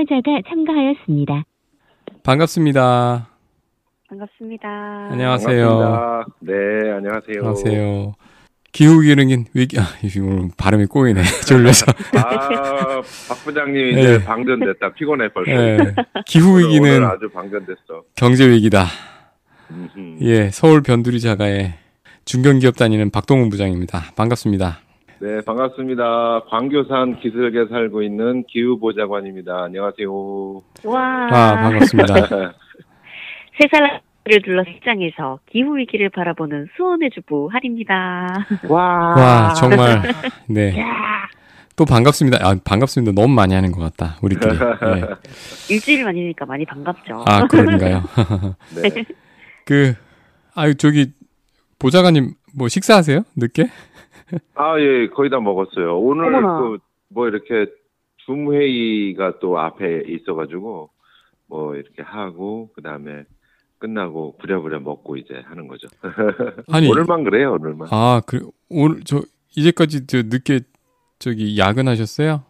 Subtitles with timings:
[0.00, 1.44] 참여자가 참가하였습니다.
[2.22, 3.28] 반갑습니다.
[4.08, 4.68] 반갑습니다.
[5.10, 5.68] 안녕하세요.
[5.68, 6.26] 반갑습니다.
[6.40, 7.38] 네, 안녕하세요.
[7.38, 8.14] 안녕하세요.
[8.72, 9.84] 기후 기능인 위기, 아,
[10.20, 11.22] 오늘 발음이 꼬이네.
[11.48, 11.86] 졸려서.
[12.14, 14.24] 아, 박 부장님 이제 네.
[14.24, 14.92] 방전됐다.
[14.92, 15.50] 피곤해 벌써.
[15.50, 15.76] 예.
[15.80, 15.94] 오늘
[16.26, 18.04] 기후 위기는 아주 방전됐어.
[18.16, 18.84] 경제 위기다.
[19.70, 20.18] 음흠.
[20.20, 21.72] 예, 서울 변두리 자가의
[22.26, 24.12] 중견기업 다니는 박동훈 부장입니다.
[24.14, 24.80] 반갑습니다.
[25.18, 26.40] 네, 반갑습니다.
[26.50, 29.64] 광교산 기슭에 살고 있는 기후보좌관입니다.
[29.64, 30.12] 안녕하세요.
[30.84, 31.26] 와.
[31.30, 32.14] 아, 반갑습니다.
[33.58, 38.26] 세 사람을 둘러 식장에서 기후 위기를 바라보는 수원의 주부 할입니다.
[38.68, 40.02] 와, 와, 정말,
[40.48, 40.76] 네.
[41.76, 42.38] 또 반갑습니다.
[42.46, 43.18] 아, 반갑습니다.
[43.18, 44.18] 너무 많이 하는 것 같다.
[44.20, 44.54] 우리끼리.
[44.54, 45.02] 예.
[45.74, 47.24] 일주일 만이니까 많이 반갑죠.
[47.26, 48.02] 아, 그런가요?
[48.82, 49.04] 네.
[49.64, 49.94] 그,
[50.54, 51.12] 아유, 저기,
[51.78, 53.22] 보좌관님, 뭐 식사하세요?
[53.36, 53.68] 늦게?
[54.54, 55.98] 아, 예, 거의 다 먹었어요.
[55.98, 56.30] 오늘.
[56.42, 57.66] 그, 뭐 이렇게
[58.18, 60.90] 줌 회의가 또 앞에 있어가지고
[61.48, 63.24] 뭐 이렇게 하고 그 다음에
[63.78, 65.86] 끝나고 부랴부랴 먹고 이제 하는 거죠.
[66.72, 67.88] 아니, 오늘만 그래요, 오늘만.
[67.92, 69.20] 아, 그, 오늘, 저,
[69.56, 70.60] 이제까지 저 늦게,
[71.18, 72.42] 저기, 야근하셨어요?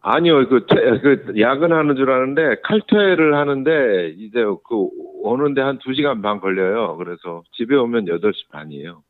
[0.00, 4.88] 아니요, 그, 퇴- 그, 야근하는 줄 아는데, 칼퇴를 하는데, 이제 그,
[5.22, 6.96] 오는데 한 2 시간 반 걸려요.
[6.96, 9.02] 그래서 집에 오면 8시 반이에요.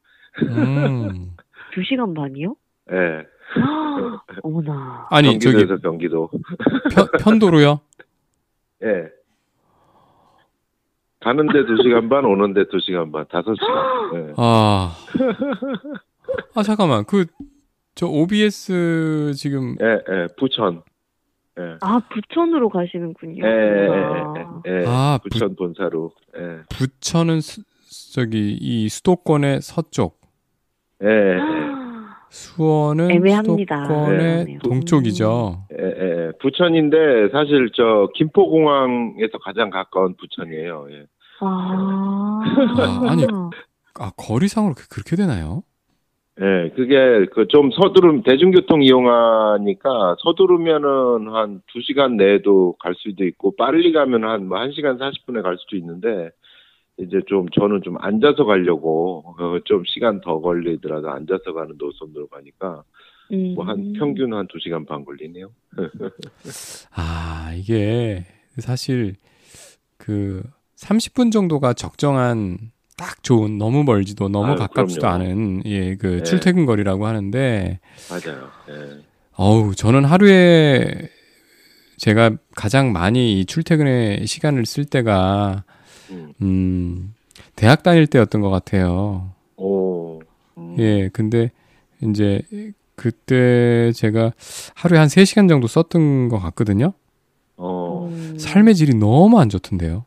[0.42, 1.36] 음.
[1.72, 2.55] 두 시간 반이요?
[2.92, 3.27] 예.
[4.42, 5.06] 어머나.
[5.11, 6.30] 아니, 저기, 경기도에서 경기도.
[6.94, 7.80] 편, 편도로요?
[8.84, 9.08] 예.
[11.20, 14.14] 가는데 2시간 반, 오는데 2시간 반, 5시간.
[14.28, 14.34] 예.
[14.36, 14.94] 아.
[16.55, 17.05] 아, 잠깐만.
[17.05, 17.27] 그,
[17.94, 20.82] 저 OBS 지금, 예, 예, 부천.
[21.58, 21.77] 예.
[21.80, 23.44] 아, 부천으로 가시는군요.
[23.44, 24.34] 예, 예, 아.
[24.66, 24.84] 예, 예, 예.
[24.86, 26.12] 아, 부- 부천 본사로.
[26.36, 26.58] 예.
[26.70, 27.62] 부천은 수,
[28.12, 30.17] 저기, 이 수도권의 서쪽,
[31.04, 31.38] 예, 예,
[32.30, 33.84] 수원은 애매합니다.
[33.84, 34.59] 수도권의 네.
[34.62, 35.64] 동쪽이죠.
[35.78, 36.32] 예, 예.
[36.41, 40.87] 부천인데, 사실 저, 김포공항에서 가장 가까운 부천이에요.
[40.91, 41.06] 예.
[41.41, 42.41] 아.
[43.06, 43.25] 아, 아니.
[44.00, 45.62] 아, 거리상으로 그- 그렇게 되나요?
[46.41, 53.92] 예, 그게 그 좀 서두름 대중교통 이용하니까 서두르면은 한 2시간 내에도 갈 수도 있고 빨리
[53.92, 56.31] 가면 한 뭐 1시간 40분에 갈 수도 있는데
[56.98, 62.82] 이제 좀 저는 좀 앉아서 가려고 어, 좀 시간 더 걸리더라도 앉아서 가는 노선으로 가니까
[63.32, 63.54] 음.
[63.54, 65.50] 뭐한 평균 한 2시간 반 걸리네요.
[66.94, 68.25] 아, 이게
[68.58, 69.16] 사실
[69.97, 70.42] 그
[70.76, 72.58] 30분 정도가 적정한
[72.97, 75.14] 딱 좋은 너무 멀지도 너무 아유, 가깝지도 그럼요.
[75.25, 76.22] 않은 예, 그 네.
[76.25, 77.78] 출퇴근 거리라고 하는데
[78.10, 78.50] 맞아요.
[78.70, 79.03] 예.
[79.37, 81.08] 어우, 저는 하루에
[81.98, 85.64] 제가 가장 많이 이 출퇴근의 시간을 쓸 때가
[86.10, 86.32] 음.
[86.42, 87.14] 음,
[87.56, 89.32] 대학 다닐 때였던 것 같아요.
[89.56, 90.20] 오.
[90.56, 90.76] 음.
[90.78, 91.50] 예, 근데
[92.02, 92.42] 이제
[92.96, 94.32] 그때 제가
[94.74, 96.92] 하루에 한 3시간 정도 썼던 것 같거든요.
[97.56, 98.08] 어.
[98.10, 98.38] 음.
[98.38, 100.04] 삶의 질이 너무 안 좋던데요.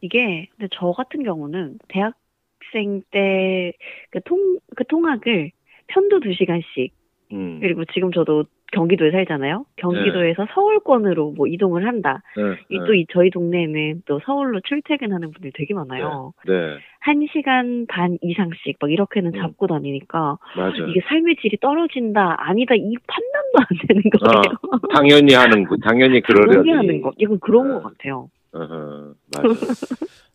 [0.00, 3.72] 이게 근데 저 같은 경우는 대학생 때
[4.10, 5.50] 그 통 그 통학을
[5.88, 6.92] 편도 두 시간씩
[7.32, 7.58] 음.
[7.60, 9.64] 그리고 지금 저도 경기도에 살잖아요.
[9.76, 12.22] 경기도에서 서울권으로 뭐 이동을 한다.
[12.36, 12.84] 네, 이 네.
[12.84, 16.32] 또 저희 동네에는 또 서울로 출퇴근하는 분들 되게 많아요.
[16.46, 16.76] 네.
[17.00, 19.40] 한 시간 반 이상씩 막 이렇게는 음.
[19.40, 20.88] 잡고 다니니까 맞아요.
[20.88, 24.80] 이게 삶의 질이 떨어진다 아니다 이 판단도 안 되는 거예요.
[24.92, 26.70] 당연히 하는 거, 당연히 그러려니.
[26.70, 27.12] 하는 거.
[27.18, 27.74] 이건 그런 네.
[27.74, 28.28] 것 같아요.
[28.52, 29.54] 어허, 맞아요.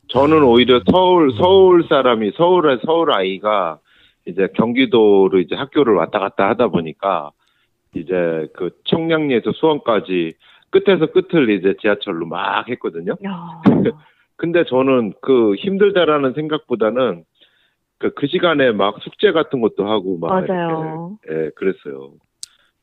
[0.08, 3.80] 저는 오히려 서울 서울 사람이 서울에 서울 아이가
[4.26, 7.32] 이제 경기도로 이제 학교를 왔다 갔다 하다 보니까
[8.02, 10.34] 이제 그 청량리에서 수원까지
[10.70, 13.16] 끝에서 끝을 이제 지하철로 막 했거든요.
[13.26, 13.62] 야.
[14.38, 17.26] 근데 저는 그 힘들다라는 생각보다는
[18.00, 21.18] 그, 그 시간에 막 숙제 같은 것도 하고 막 맞아요.
[21.28, 22.14] 이렇게, 예, 그랬어요.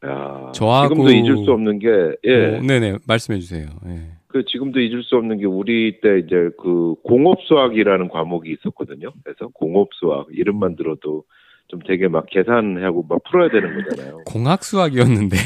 [0.07, 1.89] 야, 저하고- 지금도 잊을 수 없는 게
[2.25, 2.57] 예.
[2.59, 3.67] 어, 네네, 말씀해 주세요.
[3.87, 4.13] 예.
[4.29, 9.11] 그 지금도 잊을 수 없는 게 우리 때 이제 그 공업 수학이라는 과목이 있었거든요.
[9.25, 11.25] 그래서 공업 수학 이름만 들어도
[11.69, 14.23] 좀 되게 막 계산하고 막 풀어야 되는 거잖아요.
[14.27, 15.37] 공학 수학이었는데.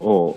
[0.00, 0.34] 어, 어.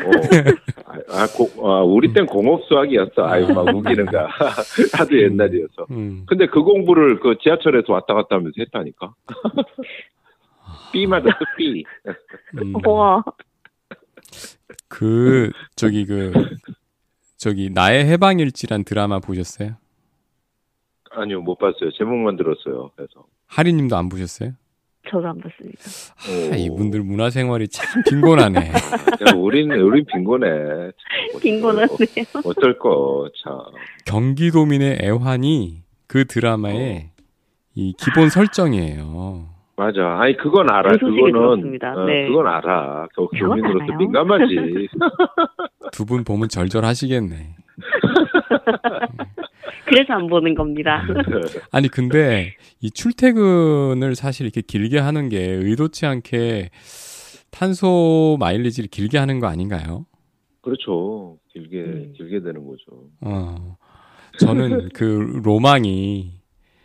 [1.09, 3.25] 아, 고- 아, 우리 땐 공업 수학이었어.
[3.25, 4.27] 아유, 막 우기는가.
[4.97, 5.87] 하도 옛날이어서.
[5.91, 6.23] 음.
[6.27, 9.13] 근데 그 공부를 그 지하철에서 왔다 갔다 하면서 했다니까.
[10.93, 11.83] B마다 또 B.
[12.61, 12.73] 음.
[12.85, 13.23] 와.
[14.89, 16.31] 그 저기 그
[17.37, 19.75] 저기 나의 해방일지란 드라마 보셨어요?
[21.11, 21.91] 아니요, 못 봤어요.
[21.97, 22.91] 제목만 들었어요.
[22.95, 23.25] 그래서.
[23.47, 24.51] 하리님도 안 보셨어요?
[25.09, 25.79] 저도 안 봤습니다.
[26.53, 28.59] 아, 이분들 문화 생활이 참 빈곤하네.
[28.71, 30.47] 야, 우린, 우린 빈곤해.
[31.31, 31.87] 참, 빈곤하네요.
[32.45, 33.57] 어쩔 거, 참.
[34.05, 37.09] 경기도민의 애환이 그 드라마의
[37.75, 39.49] 이 기본 설정이에요.
[39.75, 40.17] 맞아.
[40.19, 40.91] 아니, 그건 알아.
[40.93, 41.79] 그 그거는.
[41.83, 42.27] 어, 네.
[42.27, 43.07] 그건 알아.
[43.15, 43.93] 그 교민으로서?
[43.97, 44.87] 민감하지.
[45.93, 47.35] 두 분 보면 절절하시겠네.
[49.87, 51.03] 그래서 안 보는 겁니다.
[51.71, 56.69] 아니 근데 이 출퇴근을 사실 이렇게 길게 하는 게 의도치 않게
[57.51, 60.05] 탄소 마일리지를 길게 하는 거 아닌가요?
[60.61, 61.37] 그렇죠.
[61.53, 62.13] 길게 음.
[62.15, 62.83] 길게 되는 거죠.
[63.21, 63.77] 어.
[64.39, 66.33] 저는 그 로망이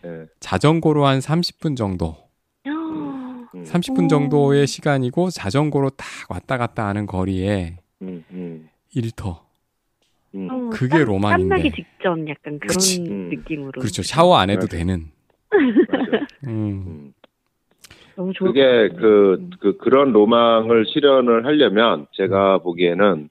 [0.05, 0.27] 예.
[0.41, 2.17] 자전거로 한 30분 정도,
[2.67, 4.09] 음, 30분 오.
[4.09, 9.45] 정도의 시간이고 자전거로 딱 왔다 갔다 하는 거리에 음, 음, 일터.
[10.35, 10.49] 음.
[10.51, 11.49] 어, 그게 땀- 로망인데.
[11.49, 13.01] 땀나기 직전 약간 그런 그치.
[13.03, 13.29] 음.
[13.31, 13.73] 느낌으로.
[13.73, 14.03] 그렇죠.
[14.03, 14.77] 샤워 안 해도 맞아.
[14.79, 15.05] 되는.
[15.51, 16.27] 맞아요.
[16.47, 16.49] 음.
[16.87, 17.13] 음.
[18.17, 18.89] 너무 좋을 그게.
[18.97, 19.51] 그, 음.
[19.61, 23.29] 그, 그런 로망을 실현을 하려면 제가 보기에는,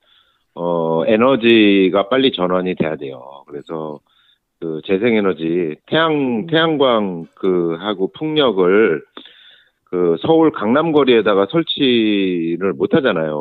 [0.55, 3.43] 어, 에너지가 빨리 전환이 돼야 돼요.
[3.47, 3.99] 그래서
[4.59, 6.47] 그 재생에너지, 태양, 음.
[6.47, 9.01] 태양광 그 하고 풍력을
[9.85, 13.33] 그 서울 강남거리에다가 설치를 못 하잖아요.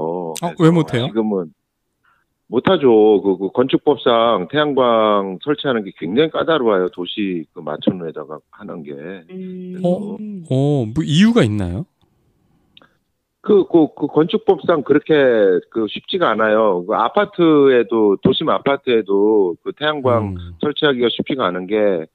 [0.43, 1.07] 어, 왜 못해요?
[1.07, 1.53] 지금은
[2.51, 3.23] 못하죠.
[3.23, 6.89] 그, 그 건축법상 태양광 설치하는 게 굉장히 까다로워요.
[6.89, 8.93] 도시 그 마천루에다가 하는 게.
[8.93, 9.81] 음.
[9.85, 10.17] 어?
[10.51, 11.87] 어, 뭐 이유가 있나요?
[13.41, 15.15] 그, 그, 그 건축법상 그렇게
[15.71, 16.85] 그 쉽지가 않아요.
[16.87, 20.37] 그 아파트에도, 도심 아파트에도 그 태양광 음.
[20.61, 22.07] 설치하기가 쉽지가 않은 게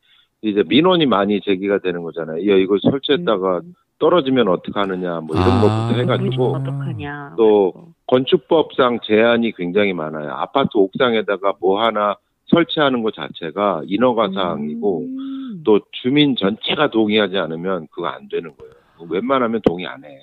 [0.41, 2.37] 이제 민원이 많이 제기가 되는 거잖아요.
[2.47, 3.73] 야, 이거 설치했다가 음.
[3.99, 5.61] 떨어지면 어떡하느냐, 뭐 이런 아.
[5.61, 7.35] 것부터 해가지고 어떡하냐.
[7.37, 7.94] 또 그래서.
[8.07, 10.31] 건축법상 제한이 굉장히 많아요.
[10.31, 12.17] 아파트 옥상에다가 뭐 하나
[12.47, 15.63] 설치하는 것 자체가 인허가 사항이고 음.
[15.65, 18.73] 또 주민 전체가 동의하지 않으면 그거 안 되는 거예요.
[19.09, 20.19] 웬만하면 동의 안 해.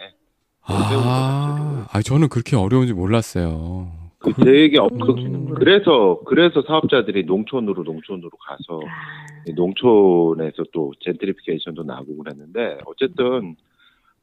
[0.64, 3.90] 아, 아, 저는 그렇게 어려운지 몰랐어요.
[4.18, 5.54] 그 되게 어, 그, 음.
[5.54, 13.56] 그래서 그래서 사업자들이 농촌으로 농촌으로 가서 아, 이 농촌에서 또 젠트리피케이션도 나고 그랬는데 어쨌든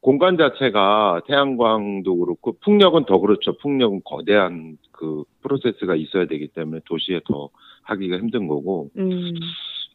[0.00, 3.56] 공간 자체가 태양광도 그렇고 풍력은 더 그렇죠.
[3.58, 7.50] 풍력은 거대한 그 프로세스가 있어야 되기 때문에 도시에 더
[7.82, 8.90] 하기가 힘든 거고.
[8.96, 9.34] 음.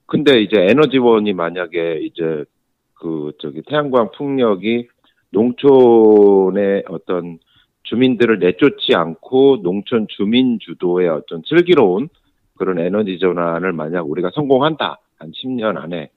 [0.05, 2.45] 근데 이제 에너지원이 만약에 이제
[2.93, 4.87] 그 저기 태양광 풍력이
[5.31, 7.39] 농촌의 어떤
[7.83, 12.09] 주민들을 내쫓지 않고 농촌 주민 주도의 어떤 슬기로운
[12.57, 16.09] 그런 에너지 전환을 만약 우리가 성공한다 한 10년 안에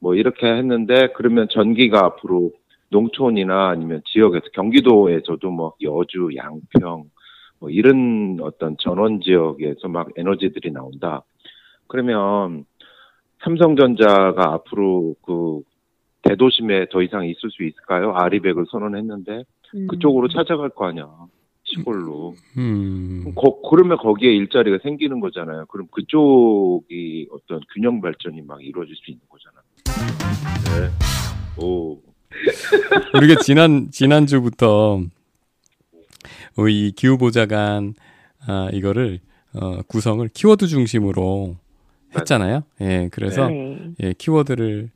[0.00, 2.52] 뭐 이렇게 했는데 그러면 전기가 앞으로
[2.90, 7.04] 농촌이나 아니면 지역에서 경기도에서도 뭐 여주, 양평
[7.60, 11.22] 뭐 이런 어떤 전원 지역에서 막 에너지들이 나온다.
[11.86, 12.64] 그러면
[13.42, 15.62] 삼성전자가 앞으로 그
[16.22, 18.14] 대도심에 더 이상 있을 수 있을까요?
[18.14, 19.44] 아리백을 선언했는데
[19.74, 19.86] 음.
[19.88, 21.08] 그쪽으로 찾아갈 거 아니야.
[21.64, 22.34] 시골로.
[22.58, 23.34] 음.
[23.34, 25.66] 거, 그러면 거기에 일자리가 생기는 거잖아요.
[25.66, 29.60] 그럼 그쪽이 어떤 균형 발전이 막 이루어질 수 있는 거잖아.
[30.64, 31.62] 네.
[31.62, 31.98] 오.
[33.14, 35.00] 우리가 지난 지난 주부터
[36.56, 37.94] 어, 이 기후 보좌관
[38.46, 39.20] 아, 이거를
[39.54, 41.56] 어, 구성을 키워드 중심으로
[42.16, 42.62] 했잖아요.
[42.80, 43.90] 예, 그래서 네.
[44.02, 44.90] 예, 키워드를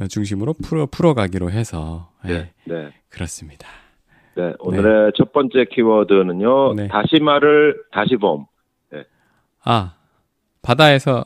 [0.00, 2.52] 어, 중심으로 풀어 풀어가기로 해서 예, 네.
[2.64, 2.90] 네.
[3.08, 3.68] 그렇습니다.
[4.36, 4.54] 네.
[4.60, 6.74] 오늘의 첫 번째 키워드는요.
[6.74, 6.88] 네.
[6.88, 8.46] 다시마를 다시 봄.
[9.62, 9.94] 아
[10.62, 11.24] 바다에서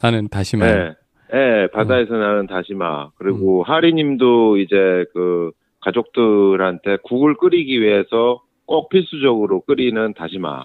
[0.00, 0.66] 나는 다시마.
[0.66, 0.94] 네.
[1.34, 3.10] 네, 바다에서 나는 다시마.
[3.16, 5.50] 그리고 하리님도 이제 그
[5.80, 10.62] 가족들한테 국을 끓이기 위해서 꼭 필수적으로 끓이는 다시마.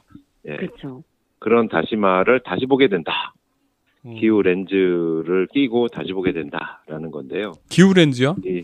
[0.48, 0.58] 예.
[0.58, 1.04] 그렇죠.
[1.40, 3.34] 그런 다시마를 다시 보게 된다.
[4.06, 4.14] 음.
[4.14, 7.54] 기후 렌즈를 끼고 다시 보게 된다라는 건데요.
[7.72, 8.36] 기후 렌즈요?
[8.46, 8.64] 이,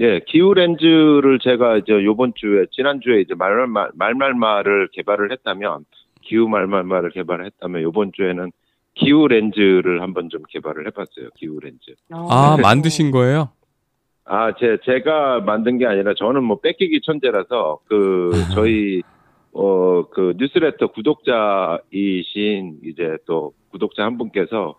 [0.00, 5.84] 예, 기후 렌즈를 제가 이제 요번 주에 지난 주에 이제 말말 말말말을 개발을 했다면
[6.22, 8.50] 기후 말말말을 개발을 했다면 요번 주에는
[8.96, 11.28] 기후 렌즈를 한번 좀 개발을 해봤어요.
[11.36, 11.94] 기후 렌즈.
[12.10, 12.56] 아 어.
[12.60, 13.50] 만드신 거예요?
[14.24, 19.02] 아, 제 제가 만든 게 아니라 저는 뭐 뺏기기 천재라서 그 저희
[19.52, 24.78] 어 그 뉴스레터 구독자이신 이제 또 구독자 한 분께서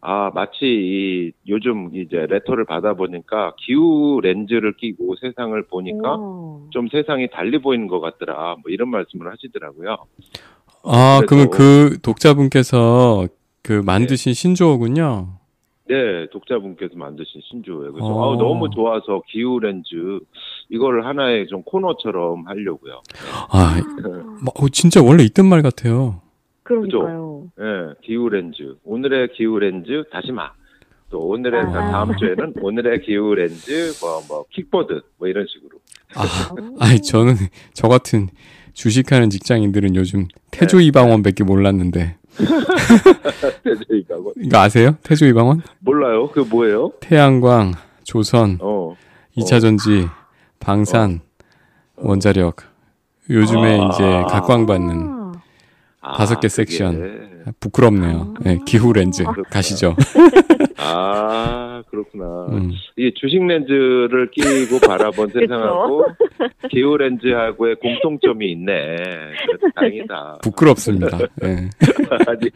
[0.00, 6.66] 아 마치 이 요즘 이제 레터를 받아 보니까 기후 렌즈를 끼고 세상을 보니까 오.
[6.70, 9.96] 좀 세상이 달리 보이는 것 같더라 뭐 이런 말씀을 하시더라고요.
[10.84, 13.28] 아 그러면 그 독자분께서
[13.62, 15.28] 그 만드신 신조어군요.
[15.88, 17.92] 네, 독자분께서 만드신 신조예요.
[17.92, 18.24] 그래서 어.
[18.24, 19.88] 아우, 너무 좋아서 기후 렌즈
[20.68, 23.02] 이거를 하나의 좀 코너처럼 하려고요.
[23.50, 23.80] 아
[24.42, 26.20] 뭐, 어, 진짜 원래 있던 말 같아요.
[26.62, 27.48] 그러니까요.
[27.60, 28.76] 예, 기후 렌즈.
[28.84, 30.52] 오늘의 기후 렌즈 다시마.
[31.10, 31.72] 또 오늘의 아.
[31.90, 35.78] 다음 주에는 오늘의 기후 렌즈 뭐 뭐 킥보드 뭐 이런 식으로.
[36.14, 36.22] 아,
[36.78, 37.34] 아니 저는
[37.74, 38.28] 저 같은
[38.74, 40.84] 주식하는 직장인들은 요즘 태조 네.
[40.84, 42.16] 이방원밖에 몰랐는데
[43.88, 44.96] 저희가 뭐 이거 아세요?
[45.02, 45.62] 태조 이방원?
[45.80, 46.28] 몰라요.
[46.30, 46.92] 그 뭐예요?
[47.00, 47.72] 태양광,
[48.04, 48.96] 조선, 어.
[49.36, 50.08] 2차 전지,
[50.58, 51.20] 방산,
[51.96, 52.56] 원자력.
[53.28, 53.86] 요즘에 아.
[53.88, 55.32] 이제 각광받는 아,
[56.00, 57.29] 아, 다섯 개 그게- 섹션.
[57.60, 58.34] 부끄럽네요.
[58.38, 58.42] 아.
[58.44, 59.48] 네, 기후 렌즈 그렇구나.
[59.50, 59.96] 가시죠.
[60.78, 62.46] 아, 그렇구나.
[62.52, 62.72] 음.
[62.96, 66.04] 이 주식 렌즈를 끼고 바라본 세상하고
[66.70, 68.96] 기후 렌즈하고의 공통점이 있네.
[69.74, 70.38] 다행이다.
[70.42, 71.18] 부끄럽습니다.
[71.42, 71.68] 네.
[72.26, 72.50] 아니.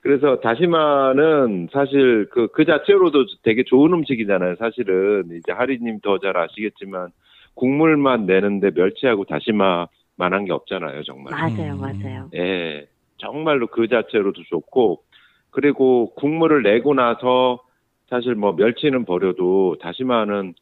[0.00, 4.56] 그래서 다시마는 사실 그, 그 자체로도 되게 좋은 음식이잖아요.
[4.58, 7.08] 사실은 이제 하리님 더 잘 아시겠지만
[7.54, 11.02] 국물만 내는데 멸치하고 다시마 만한 게 없잖아요.
[11.04, 11.32] 정말.
[11.34, 11.80] 맞아요, 음.
[11.80, 12.30] 맞아요.
[12.34, 12.86] 예,
[13.18, 15.02] 정말로 그 자체로도 좋고,
[15.50, 17.62] 그리고 국물을 내고 나서
[18.08, 20.54] 사실 뭐 멸치는 버려도 다시마는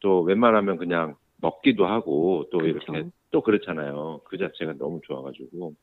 [0.00, 3.10] 또 웬만하면 그냥 먹기도 하고 또 이렇게 그렇죠.
[3.30, 4.20] 또 그렇잖아요.
[4.24, 5.74] 그 자체가 너무 좋아가지고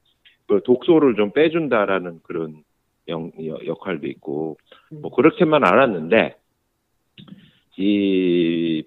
[0.47, 2.63] 그 독소를 좀 빼준다라는 그런
[3.07, 4.57] 영- 여- 역할도 있고
[4.91, 6.35] 뭐 그렇게만 알았는데
[7.77, 8.83] 이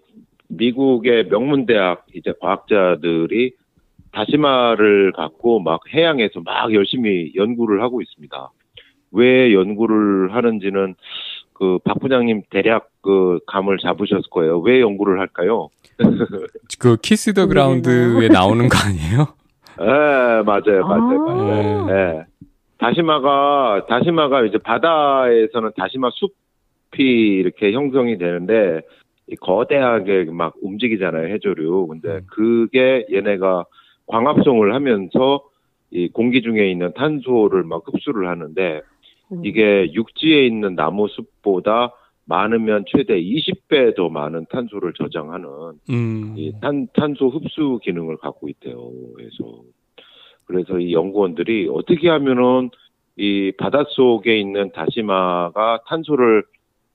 [0.49, 3.55] 미국의 명문대학 이제 과학자들이
[4.13, 8.51] 다시마를 갖고 막 해양에서 막 열심히 연구를 하고 있습니다.
[9.13, 10.95] 왜 연구를 하는지는
[11.53, 14.61] 그 박 부장님 대략 그 감을 잡으셨을 거예요.
[14.61, 15.69] 왜 연구를 할까요?
[16.79, 19.27] 그 키스 더 그라운드에 나오는 거 아니에요?
[19.83, 21.35] 예, 맞아요, 맞아요, 아.
[21.35, 21.87] 맞아요.
[21.91, 22.25] 예.
[22.79, 28.81] 다시마가 다시마가 이제 바다에서는 다시마 숲이 이렇게 형성이 되는데
[29.27, 31.87] 이 거대하게 막 움직이잖아요 해조류.
[31.89, 32.21] 근데 음.
[32.27, 33.65] 그게 얘네가
[34.11, 35.43] 광합성을 하면서
[35.91, 38.83] 이 공기 중에 있는 탄소를 막 흡수를 하는데
[39.33, 39.45] 음.
[39.45, 41.93] 이게 육지에 있는 나무 숲보다
[42.25, 45.49] 많으면 최대 20배 더 많은 탄소를 저장하는
[45.91, 46.35] 음.
[46.37, 48.91] 이 탄, 탄소 흡수 기능을 갖고 있대요.
[49.17, 49.63] 그래서,
[50.45, 52.71] 그래서 이 연구원들이 어떻게 하면은
[53.17, 56.45] 이 바닷속에 있는 다시마가 탄소를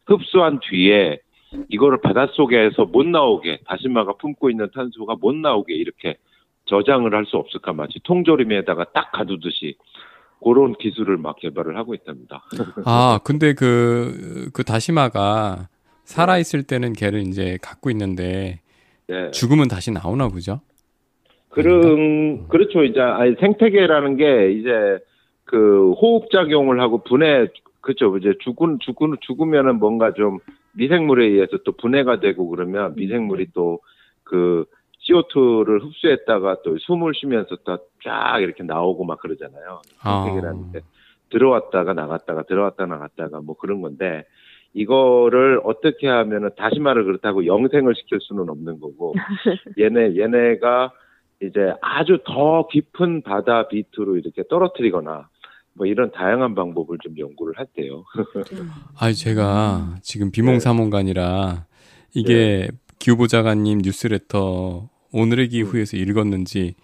[0.06, 1.20] 흡수한 뒤에
[1.70, 6.16] 이거를 바닷속에서 못 나오게, 다시마가 품고 있는 탄소가 못 나오게 이렇게
[6.66, 9.76] 저장을 할 수 없을까 마치 통조림에다가 딱 가두듯이
[10.44, 12.44] 그런 기술을 막 개발을 하고 있답니다.
[12.86, 15.70] 아, 근데 그, 그 다시마가
[16.04, 18.60] 살아있을 때는 걔를 이제 갖고 있는데
[19.08, 19.32] 네.
[19.32, 20.62] 죽으면 다시 나오나 보죠?
[21.50, 25.00] 그런 그렇죠 이제 아니 생태계라는 게 이제
[25.46, 27.48] 그 호흡 작용을 하고 분해
[27.80, 30.40] 그렇죠 이제 죽은 죽은 죽으면은 뭔가 좀
[30.74, 33.80] 미생물에 의해서 또 분해가 되고 그러면 미생물이 또
[34.26, 34.66] 그
[35.08, 39.82] CO2를 흡수했다가 또 숨을 쉬면서 또 쫙 이렇게 나오고 막 그러잖아요.
[40.04, 40.24] 아.
[40.26, 40.82] 생태계라는 게
[41.32, 44.24] 들어왔다가 나갔다가 들어왔다 나갔다가 뭐 그런 건데
[44.74, 49.14] 이거를 어떻게 하면은 다시마를 그렇다고 영생을 시킬 수는 없는 거고
[49.80, 50.92] 얘네 얘네가
[51.42, 55.28] 이제 아주 더 깊은 바다 밑으로 이렇게 떨어뜨리거나
[55.74, 58.06] 뭐 이런 다양한 방법을 좀 연구를 했대요.
[58.98, 61.66] 아니, 제가 지금 비몽사몽간이라
[62.14, 62.70] 이게
[63.00, 66.76] 기후보좌관님 뉴스레터 오늘의 기후에서 읽었는지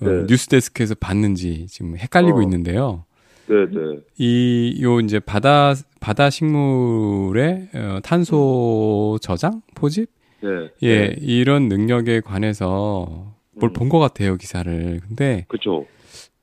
[0.00, 0.26] 어, 네.
[0.28, 2.42] 뉴스데스크에서 봤는지 지금 헷갈리고 어.
[2.42, 3.04] 있는데요.
[3.48, 4.00] 네, 네.
[4.16, 9.62] 이, 요 이제 바다, 바다 식물의 어, 탄소 저장?
[9.74, 10.08] 포집?
[10.40, 10.48] 네.
[10.82, 11.16] 예, 네.
[11.20, 13.72] 이런 능력에 관해서 뭘 음.
[13.72, 15.00] 본것 같아요, 기사를.
[15.06, 15.86] 근데 그죠.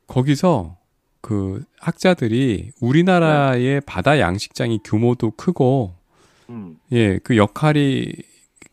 [0.08, 0.78] 거기서
[1.22, 5.96] 그 학자들이 우리나라의 바다 양식장이 규모도 크고,
[6.50, 6.78] 음.
[6.92, 8.12] 예, 그 역할이,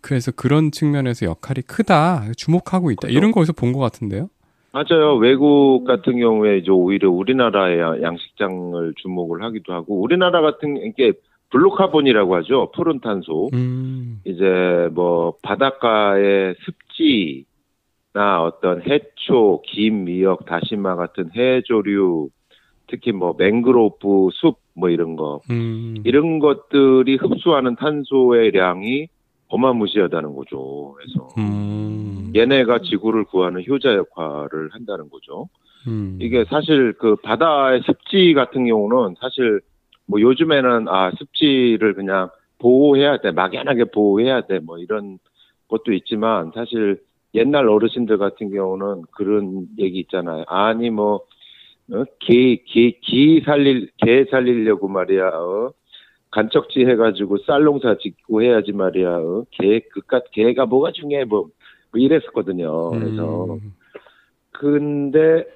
[0.05, 3.07] 그래서 그런 측면에서 역할이 크다, 주목하고 있다.
[3.09, 3.19] 그죠.
[3.19, 4.29] 이런 거에서 본 것 같은데요?
[4.73, 5.17] 맞아요.
[5.17, 11.13] 외국 같은 경우에 이제 오히려 우리나라의 양식장을 주목을 하기도 하고 우리나라 같은 게
[11.51, 12.71] blue carbon이라고 하죠.
[12.75, 13.49] 푸른 탄소.
[13.55, 22.29] 음, 이제 뭐 바닷가의 습지나 어떤 해초, 김, 미역, 다시마 같은 해조류,
[22.89, 29.07] 특히 뭐 맹그로브 숲 뭐 이런 거 음, 이런 것들이 흡수하는 탄소의 량이
[29.55, 30.95] 어마무시하다는 거죠.
[30.97, 35.49] 그래서 음, 얘네가 지구를 구하는 효자 역할을 한다는 거죠.
[35.87, 36.19] 음.
[36.21, 39.61] 이게 사실 그 바다의 습지 같은 경우는 사실
[40.07, 45.19] 뭐 요즘에는 아 습지를 그냥 보호해야 돼 막연하게 보호해야 돼 뭐 이런
[45.69, 47.01] 것도 있지만 사실
[47.35, 51.21] 옛날 어르신들 같은 경우는 그런 얘기 있잖아요 아니 뭐
[51.93, 52.05] 어?
[53.45, 55.73] 살릴 개 살리려고 말이야 어?
[56.35, 59.09] 간척지 해가지고 쌀 농사 짓고 해야지 말이야.
[59.09, 59.45] 어?
[59.53, 61.43] 개 그깟 개가 뭐가 중요해 뭐,
[61.93, 62.91] 뭐 이랬었거든요.
[62.91, 63.73] 그래서 음,
[64.51, 65.47] 근데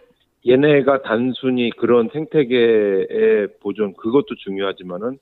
[0.46, 5.18] 얘네가 단순히 그런 생태계의 보존 그것도 중요하지만은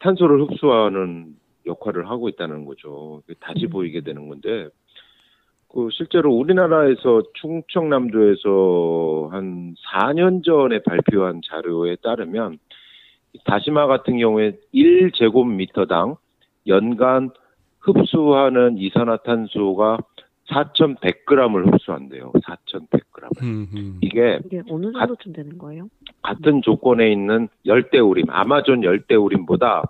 [0.00, 1.36] 탄소를 흡수하는
[1.66, 3.22] 역할을 하고 있다는 거죠.
[3.40, 4.68] 다시 보이게 되는 건데
[5.68, 12.58] 그 실제로 우리나라에서 충청남도에서 한 4년 전에 발표한 자료에 따르면
[13.44, 16.16] 다시마 같은 경우에 1제곱미터당
[16.66, 17.30] 연간
[17.80, 19.98] 흡수하는 이산화탄소가
[20.50, 22.32] 4,100g을 흡수한대요.
[22.32, 23.42] 4,100g.
[23.42, 23.98] 음, 음.
[24.00, 25.88] 이게 이게 어느 정도쯤 되는 거예요?
[26.22, 29.82] 같은 조건에 있는 열대우림, 아마존 열대우림보다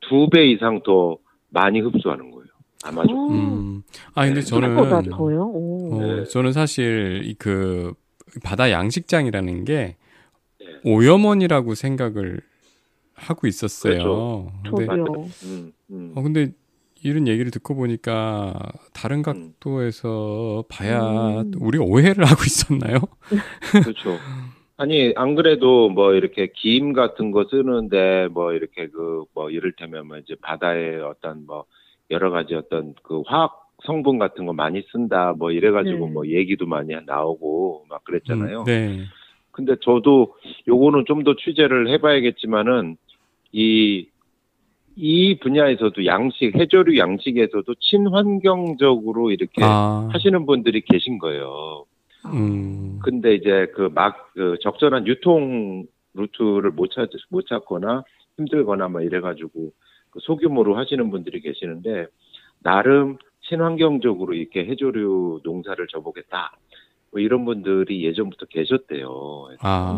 [0.00, 1.16] 두 배 이상 더
[1.50, 2.46] 많이 흡수하는 거예요.
[2.84, 3.16] 아마존.
[3.16, 3.82] 오, 음.
[4.14, 4.76] 아 근데 네, 저는.
[4.78, 6.24] 어, 네.
[6.24, 7.92] 저는 사실 이그
[8.42, 9.96] 바다 양식장이라는 게
[10.58, 10.66] 네.
[10.84, 12.40] 오염원이라고 생각을
[13.20, 13.92] 하고 있었어요.
[13.94, 14.52] 그렇죠.
[14.64, 15.26] 근데 저도요.
[15.44, 16.12] 음, 음.
[16.16, 16.52] 어 근데
[17.02, 18.54] 이런 얘기를 듣고 보니까
[18.92, 19.22] 다른 음.
[19.22, 21.00] 각도에서 봐야
[21.42, 21.52] 음.
[21.60, 22.98] 우리 오해를 하고 있었나요?
[23.82, 24.18] 그렇죠.
[24.76, 30.18] 아니 안 그래도 뭐 이렇게 김 같은 거 쓰는데 뭐 이렇게 그 뭐 이를테면 뭐
[30.18, 31.64] 이제 바다에 어떤 뭐
[32.10, 33.52] 여러 가지 어떤 그 화학
[33.86, 36.12] 성분 같은 거 많이 쓴다 뭐 이래가지고 네.
[36.12, 38.60] 뭐 얘기도 많이 나오고 막 그랬잖아요.
[38.60, 39.00] 음, 네.
[39.52, 40.34] 근데 저도
[40.68, 42.96] 요거는 좀 더 취재를 해봐야겠지만은
[43.52, 44.08] 이,
[44.96, 51.86] 이 분야에서도 양식, 해조류 양식에서도 친환경적으로 이렇게 아, 하시는 분들이 계신 거예요.
[52.26, 58.04] 음, 근데 이제 그 막, 그 적절한 유통 루트를 못 찾, 못 찾거나
[58.36, 59.72] 힘들거나 막 이래가지고
[60.10, 62.06] 그 소규모로 하시는 분들이 계시는데
[62.62, 63.16] 나름
[63.48, 66.52] 친환경적으로 이렇게 해조류 농사를 접보겠다.
[67.10, 69.48] 뭐 이런 분들이 예전부터 계셨대요.
[69.60, 69.92] 아,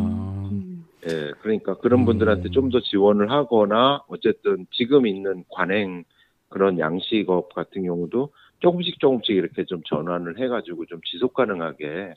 [0.50, 0.71] 음.
[1.08, 2.04] 예, 그러니까 그런 음.
[2.04, 6.04] 분들한테 좀 더 지원을 하거나 어쨌든 지금 있는 관행
[6.48, 12.14] 그런 양식업 같은 경우도 조금씩 조금씩 이렇게 좀 전환을 해가지고 좀 지속 가능하게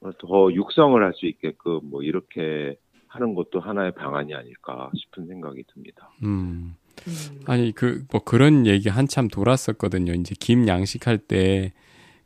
[0.00, 2.76] 어, 더 육성을 할 수 있게끔 뭐 이렇게
[3.06, 6.10] 하는 것도 하나의 방안이 아닐까 싶은 생각이 듭니다.
[6.24, 6.74] 음.
[7.06, 7.40] 음.
[7.46, 10.12] 아니 그 뭐 그런 얘기 한참 돌았었거든요.
[10.14, 11.72] 이제 김 양식할 때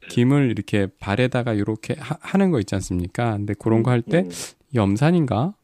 [0.09, 3.37] 김을 이렇게 발에다가 이렇게 하, 는 거 있지 않습니까?
[3.37, 4.31] 근데 그런 거 할때 음,
[4.75, 5.55] 염산인가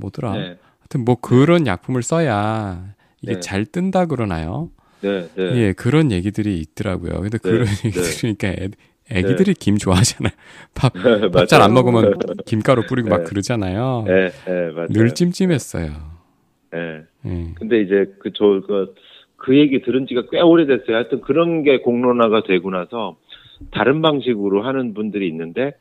[0.00, 0.32] 뭐더라.
[0.32, 0.38] 네,
[0.80, 2.84] 하여튼 뭐 그런 약품을 써야
[3.22, 3.40] 이게 네.
[3.40, 4.70] 잘 뜬다 그러나요?
[5.00, 5.56] 네, 네.
[5.56, 7.20] 예, 그런 얘기들이 있더라고요.
[7.20, 7.88] 근데 네, 그런 네.
[7.88, 8.68] 얘기 들으니까 애,
[9.10, 10.32] 애기들이 김 좋아하잖아요.
[10.74, 10.92] 밥.
[10.94, 12.14] 밥 잘 안 먹으면
[12.46, 13.24] 김가루 뿌리고 막 네.
[13.24, 14.04] 그러잖아요.
[14.06, 14.88] 네, 네, 맞아요.
[14.88, 15.92] 늘 찜찜했어요.
[16.72, 17.02] 네.
[17.26, 17.46] 예.
[17.54, 18.94] 근데 이제 그, 저, 그,
[19.36, 20.96] 그 얘기 들은 지가 꽤 오래됐어요.
[20.96, 23.16] 하여튼 그런 게 공론화가 되고 나서
[23.72, 25.72] 다른 방식으로 하는 분들이 있는데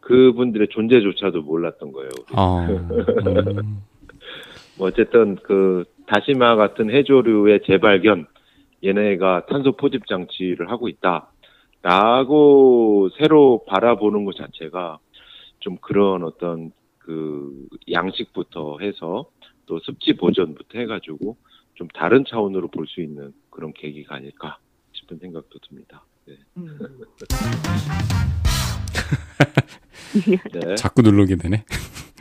[0.00, 2.08] 그분들의 존재조차도 몰랐던 거예요.
[2.18, 2.36] 우리.
[2.36, 3.82] 어, 음,
[4.78, 8.26] 뭐 어쨌든 그 다시마 같은 해조류의 재발견,
[8.84, 11.30] 얘네가 탄소 포집 장치를 하고 있다.
[11.82, 14.98] 라고 새로 바라보는 것 자체가
[15.60, 19.26] 좀 그런 어떤 그 양식부터 해서
[19.66, 21.36] 또 습지 보존부터 해가지고
[21.74, 24.58] 좀 다른 차원으로 볼 수 있는 그런 계기가 아닐까
[24.92, 26.04] 싶은 생각도 듭니다.
[26.26, 26.34] 네.
[26.58, 26.78] 음.
[30.52, 30.74] 네.
[30.76, 31.64] 자꾸 누르게 되네.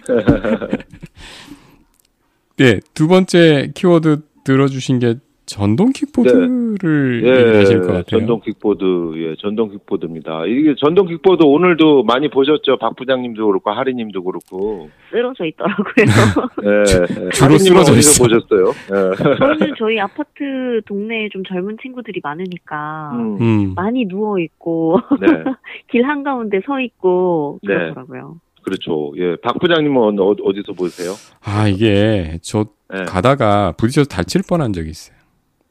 [2.62, 5.16] 예, 두 번째 키워드 들어주신 게
[5.50, 8.04] 전동 킥보드를 얘기하실 것 같아요.
[8.04, 8.10] 네.
[8.10, 8.84] 전동 킥보드,
[9.18, 10.46] 예, 전동 킥보드입니다.
[10.46, 12.78] 이게 전동 킥보드 오늘도 많이 보셨죠?
[12.78, 14.90] 박 부장님도 그렇고, 하리님도 그렇고.
[15.10, 16.06] 쓰러져 있더라고요.
[16.64, 16.84] 예,
[17.32, 18.24] 주로 하리님은 쓰러져 어디서 있어.
[18.24, 18.74] 보셨어요?
[18.92, 19.36] 예.
[19.38, 25.28] 저는 저희 아파트 동네에 좀 젊은 친구들이 많으니까 음, 음, 많이 누워 있고 네,
[25.92, 27.74] 길 한 가운데 서 있고 네.
[27.74, 28.38] 그러더라고요.
[28.62, 29.14] 그렇죠.
[29.18, 31.14] 예, 박 부장님은 어, 어디서 보세요?
[31.44, 33.04] 아 이게 저 예.
[33.06, 35.18] 가다가 부딪혀서 다칠 뻔한 적이 있어요.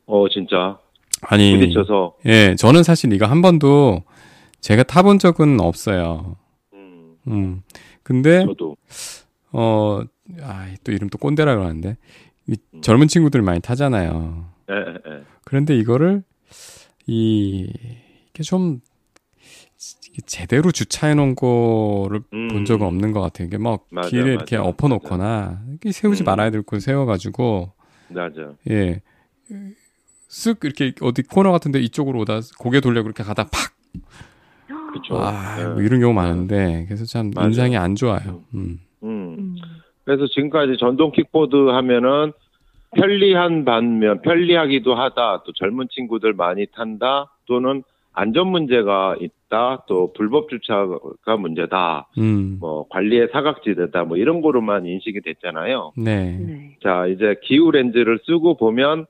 [0.08, 0.78] 어, 진짜.
[1.22, 2.14] 아니, 부딪혀서.
[2.26, 4.02] 예, 저는 사실 이거 한 번도
[4.60, 6.36] 제가 타본 적은 없어요.
[6.72, 7.62] 음, 음,
[8.02, 8.76] 근데 저도.
[9.52, 10.00] 어,
[10.42, 11.96] 아, 또 이름 또 꼰대라 그러는데
[12.46, 12.80] 이 음.
[12.80, 14.46] 젊은 친구들 많이 타잖아요.
[14.70, 15.22] 예, 예, 예.
[15.44, 16.22] 그런데 이거를
[17.06, 17.70] 이
[18.30, 18.80] 이게 좀
[20.26, 22.48] 제대로 주차해 놓은 거를 음.
[22.48, 23.46] 본 적은 없는 것 같아요.
[23.48, 26.24] 이게 막 맞아, 길에 이렇게 맞아, 엎어 놓거나 이렇게 세우지 음.
[26.24, 27.72] 말아야 될 걸 세워 가지고
[28.08, 28.52] 맞아.
[28.70, 29.00] 예.
[30.28, 33.72] 쓱 이렇게 어디 코너 같은데 이쪽으로 오다 고개 돌려 그렇게 가다 팍
[34.92, 35.18] 그쵸.
[35.18, 35.64] 아, 예.
[35.64, 37.48] 뭐 이런 경우 많은데 그래서 참 맞아요.
[37.48, 38.42] 인상이 안 좋아요.
[38.54, 38.78] 음.
[39.02, 39.36] 음.
[39.38, 39.56] 음.
[40.04, 42.32] 그래서 지금까지 전동 킥보드 하면은
[42.96, 45.42] 편리한 반면 편리하기도 하다.
[45.44, 47.30] 또 젊은 친구들 많이 탄다.
[47.46, 47.82] 또는
[48.14, 49.84] 안전 문제가 있다.
[49.86, 52.08] 또 불법 주차가 문제다.
[52.18, 52.56] 음.
[52.58, 54.04] 뭐 관리의 사각지대다.
[54.04, 55.92] 뭐 이런 거로만 인식이 됐잖아요.
[55.96, 56.38] 네.
[56.38, 56.76] 네.
[56.82, 59.06] 자, 이제 기후 렌즈를 쓰고 보면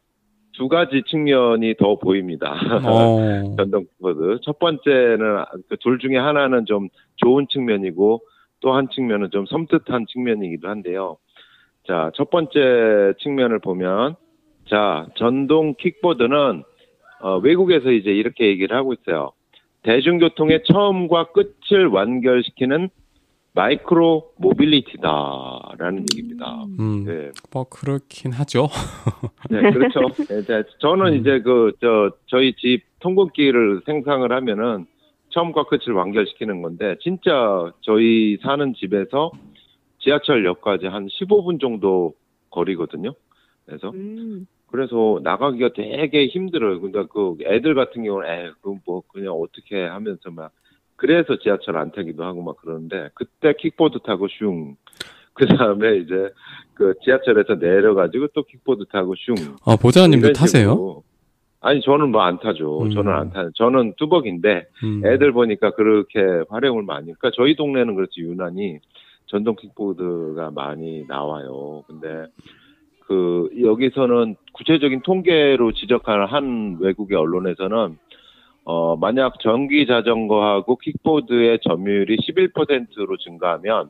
[0.59, 2.53] 두 가지 측면이 더 보입니다.
[2.85, 3.55] 어.
[3.57, 4.41] 전동 킥보드.
[4.43, 8.21] 첫 번째는 그둘 중에 하나는 좀 좋은 측면이고
[8.61, 11.17] 또 한 측면은 좀 섬뜩한 측면이기도 한데요.
[11.87, 14.17] 자, 첫 번째 측면을 보면
[14.69, 16.65] 자, 전동 킥보드는
[17.21, 19.31] 어, 외국에서 이제 이렇게 얘기를 하고 있어요.
[19.83, 22.89] 대중교통의 처음과 끝을 완결시키는
[23.59, 26.65] 마이크로 모빌리티다라는 얘기입니다.
[26.79, 27.05] 음.
[27.05, 27.33] 네.
[27.53, 28.69] 뭐 그렇긴 하죠.
[29.51, 30.01] 네, 그렇죠.
[30.29, 31.17] 네, 저는 음.
[31.17, 34.87] 이제 그, 저, 저희 집 통근기를 생산을 하면은
[35.31, 39.33] 처음과 끝을 완결시키는 건데 진짜 저희 사는 집에서
[39.99, 42.15] 지하철역까지 한 15분 정도
[42.51, 43.13] 거리거든요.
[43.67, 44.47] 그래서 음.
[44.69, 46.81] 그래서 나가기가 되게 힘들어요.
[46.81, 50.53] 근데 그 애들 같은 경우는 에, 그뭐 그냥 어떻게 하면서 막
[50.99, 54.75] 그래서 지하철 안 타기도 하고 막 그러는데 그때 킥보드 타고 슝.
[55.33, 56.29] 그 다음에 이제
[56.75, 59.55] 그 지하철에서 내려가지고 또 킥보드 타고 슝.
[59.65, 61.03] 어, 보좌관님도 이런 타세요?
[61.61, 62.83] 아니 저는 뭐 안 타죠.
[62.83, 62.91] 음.
[62.91, 63.51] 저는 안 타요.
[63.55, 65.03] 저는 뚜벅인데 음.
[65.07, 67.07] 애들 보니까 그렇게 활용을 많이.
[67.07, 68.81] 그러니까 저희 동네는 그렇지 유난히
[69.27, 71.85] 전동 킥보드가 많이 나와요.
[71.87, 72.27] 근데
[73.07, 77.99] 그 여기서는 구체적인 통계로 지적하는 한 외국의 언론에서는
[78.71, 83.89] 어 만약 전기 자전거하고 킥보드의 점유율이 11%로 증가하면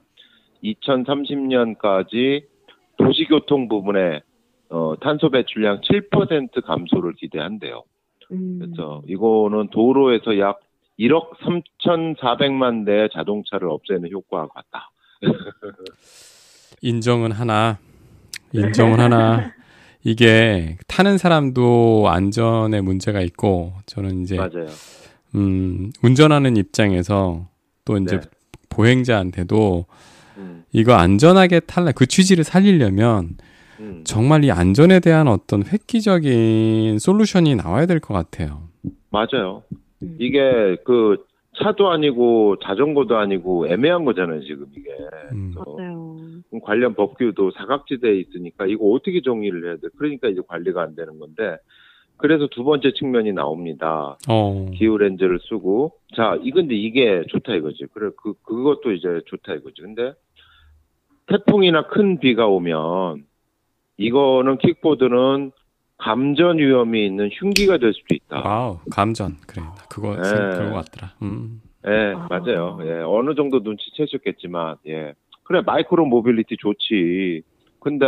[0.63, 2.45] 2030년까지
[2.97, 4.21] 도시교통 부분에
[4.71, 7.83] 어, 탄소 배출량 7% 감소를 기대한대요.
[8.31, 8.61] 음.
[8.61, 10.61] 그래서 이거는 도로에서 약
[11.01, 14.91] 1억 3,400만 대의 자동차를 없애는 효과가 같다.
[16.83, 17.79] 인정은 하나,
[18.53, 19.53] 인정은 하나.
[20.05, 24.67] 이게 타는 사람도 안전에 문제가 있고 저는 이제 맞아요.
[25.35, 27.47] 음, 운전하는 입장에서
[27.85, 28.27] 또 이제 네.
[28.69, 29.87] 보행자한테도
[30.39, 33.37] 음, 이거 안전하게 탈라 그 취지를 살리려면
[33.81, 34.03] 음.
[34.05, 38.63] 정말 이 안전에 대한 어떤 획기적인 솔루션이 나와야 될 것 같아요.
[39.11, 39.63] 맞아요.
[40.03, 40.17] 음.
[40.21, 41.25] 이게 그
[41.63, 44.91] 차도 아니고 자전거도 아니고 애매한 거잖아요, 지금 이게.
[45.33, 45.55] 음.
[45.55, 46.17] 맞아요.
[46.63, 49.89] 관련 법규도 사각지대에 있으니까 이거 어떻게 정리를 해야 돼?
[49.97, 51.57] 그러니까 이제 관리가 안 되는 건데.
[52.19, 54.19] 그래서 두 번째 측면이 나옵니다.
[54.29, 59.83] 어, 기후 렌즈를 쓰고 자 이건데 이게 좋다 이거지 그래 그 그것도 이제 좋다 이거지
[59.83, 60.13] 근데
[61.27, 63.25] 태풍이나 큰 비가 오면
[63.99, 65.53] 이거는 킥보드는
[65.99, 68.41] 감전 위험이 있는 흉기가 될 수도 있다.
[68.45, 69.37] wow, 감전.
[69.47, 69.63] 그래.
[69.63, 70.25] 나 그거 네.
[70.25, 71.13] 생각 그런 것 같더라.
[71.23, 71.61] 음.
[71.87, 72.29] 예, 아.
[72.31, 72.79] 맞아요.
[72.83, 75.15] 예, 어느 정도 눈치채셨겠지만, 예.
[75.43, 77.43] 그래, 마이크로 모빌리티 좋지.
[77.81, 78.07] 근데,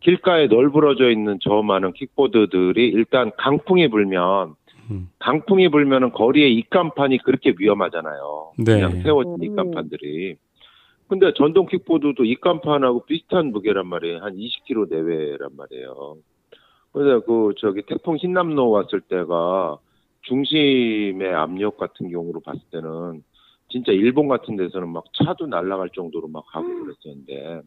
[0.00, 4.54] 길가에 널브러져 있는 저 많은 킥보드들이 일단 강풍이 불면,
[4.90, 5.08] 음.
[5.18, 8.52] 강풍이 불면은 거리에 입간판이 그렇게 위험하잖아요.
[8.58, 8.74] 네.
[8.74, 9.44] 그냥 세워진 음.
[9.44, 10.36] 입간판들이.
[11.08, 14.18] 근데 전동 킥보드도 입간판하고 비슷한 무게란 말이에요.
[14.20, 16.16] 한 20kg 내외란 말이에요.
[16.92, 19.78] 그래서 그, 저기 태풍 흰남노 왔을 때가
[20.22, 23.22] 중심의 압력 같은 경우로 봤을 때는
[23.68, 27.62] 진짜 일본 같은 데서는 막 차도 날아갈 정도로 막 가고 그랬었는데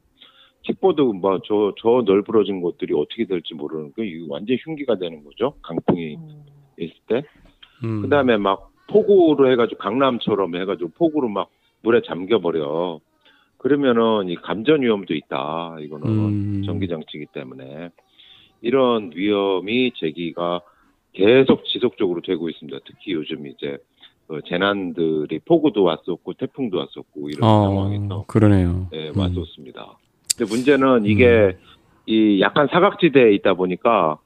[0.63, 6.45] 킥보드 뭐저저 널브러진 것들이 어떻게 될지 모르는 그 이거 완전 흉기가 되는 거죠 강풍이 어.
[6.77, 7.23] 있을 때
[7.83, 8.01] 음.
[8.01, 11.49] 그다음에 막 폭우로 해가지고 강남처럼 해가지고 폭우로 막
[11.81, 12.99] 물에 잠겨버려
[13.57, 16.63] 그러면은 이 감전 위험도 있다 이거는 음.
[16.65, 17.91] 전기 장치이기 때문에
[18.63, 20.61] 이런 위험이 제기가
[21.13, 22.79] 계속 지속적으로 되고 있습니다.
[22.85, 23.77] 특히 요즘 이제
[24.27, 28.87] 그 재난들이 폭우도 왔었고 태풍도 왔었고 이런 어, 상황에서 그러네요.
[28.91, 29.17] 네, 음.
[29.19, 29.97] 왔었습니다.
[30.35, 31.57] 근데 문제는 이게
[32.07, 34.17] 이 약간 사각지대에 있다 보니까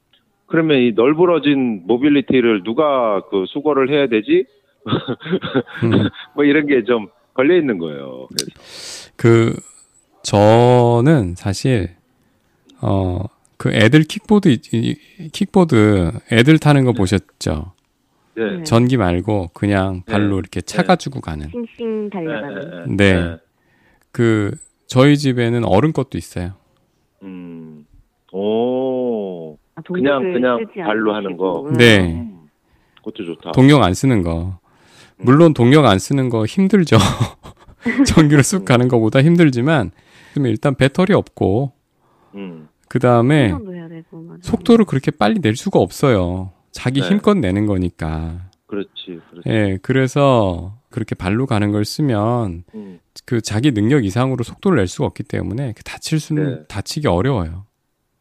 [0.45, 4.45] 그러면 이 널브러진 mobility를 누가 그 수거를 해야 되지?
[5.83, 5.91] 음.
[6.35, 8.27] 뭐 이런 게 좀 걸려 있는 거예요.
[8.29, 9.53] 그래서 그
[10.23, 11.89] 저는 사실
[12.81, 13.23] 어
[13.57, 14.57] 그 애들 킥보드
[15.31, 17.73] 킥보드 애들 타는 거 보셨죠?
[18.35, 18.57] 네.
[18.57, 18.63] 네.
[18.63, 20.39] 전기 말고 그냥 발로 네.
[20.39, 21.49] 이렇게 차 가지고 가는.
[21.49, 22.95] 싱싱 달려가는.
[22.95, 23.37] 네.
[24.11, 24.51] 그
[24.85, 26.53] 저희 집에는 어른 것도 있어요.
[27.23, 27.85] 음.
[28.31, 29.57] 오.
[29.75, 31.15] 아, 그냥 그냥 발로.
[31.15, 31.61] 하는 거.
[31.67, 31.73] 음.
[31.73, 32.13] 네.
[32.13, 32.47] 음.
[32.97, 33.51] 그것도 좋다.
[33.53, 34.59] 동력 안 쓰는 거.
[35.19, 35.23] 음.
[35.25, 36.97] 물론 동력 안 쓰는 거 힘들죠.
[38.05, 39.91] 전기로 쑥 가는 것보다 힘들지만
[40.35, 41.71] 일단 배터리 없고
[42.35, 42.66] 음.
[42.89, 43.53] 그 다음에.
[44.41, 46.51] 속도를 그렇게 빨리 낼 수가 없어요.
[46.71, 47.09] 자기 네.
[47.09, 48.49] 힘껏 내는 거니까.
[48.67, 49.19] 그렇지.
[49.29, 49.47] 그렇지.
[49.47, 52.99] 예, 그래서 그렇게 발로 가는 걸 쓰면 음.
[53.25, 56.63] 그 자기 능력 이상으로 속도를 낼 수가 없기 때문에 그 다칠 수는 네.
[56.67, 57.65] 다치기 어려워요.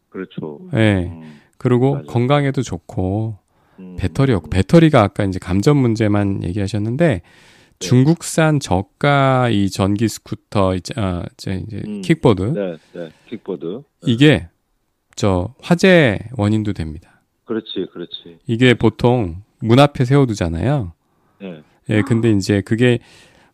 [0.09, 0.61] 그렇죠.
[0.75, 1.11] 예.
[1.13, 1.41] 음.
[1.59, 2.07] 그리고 맞아요.
[2.07, 3.39] 건강에도 좋고
[3.79, 3.97] 음.
[3.99, 7.23] 배터리 없고 배터리가 아까 이제 감전 문제만 얘기하셨는데 네.
[7.79, 12.01] 중국산 저가 이 전기 스쿠터 이제 아, 이제 이제 음.
[12.01, 13.11] 킥보드 네, 네.
[13.29, 13.83] 킥보드.
[14.07, 14.49] 이게
[15.17, 17.23] 저 화재 원인도 됩니다.
[17.47, 18.39] 그렇지, 그렇지.
[18.47, 20.93] 이게 보통 문 앞에 세워두잖아요.
[21.41, 21.63] 네.
[21.89, 22.99] 예, 근데 이제 그게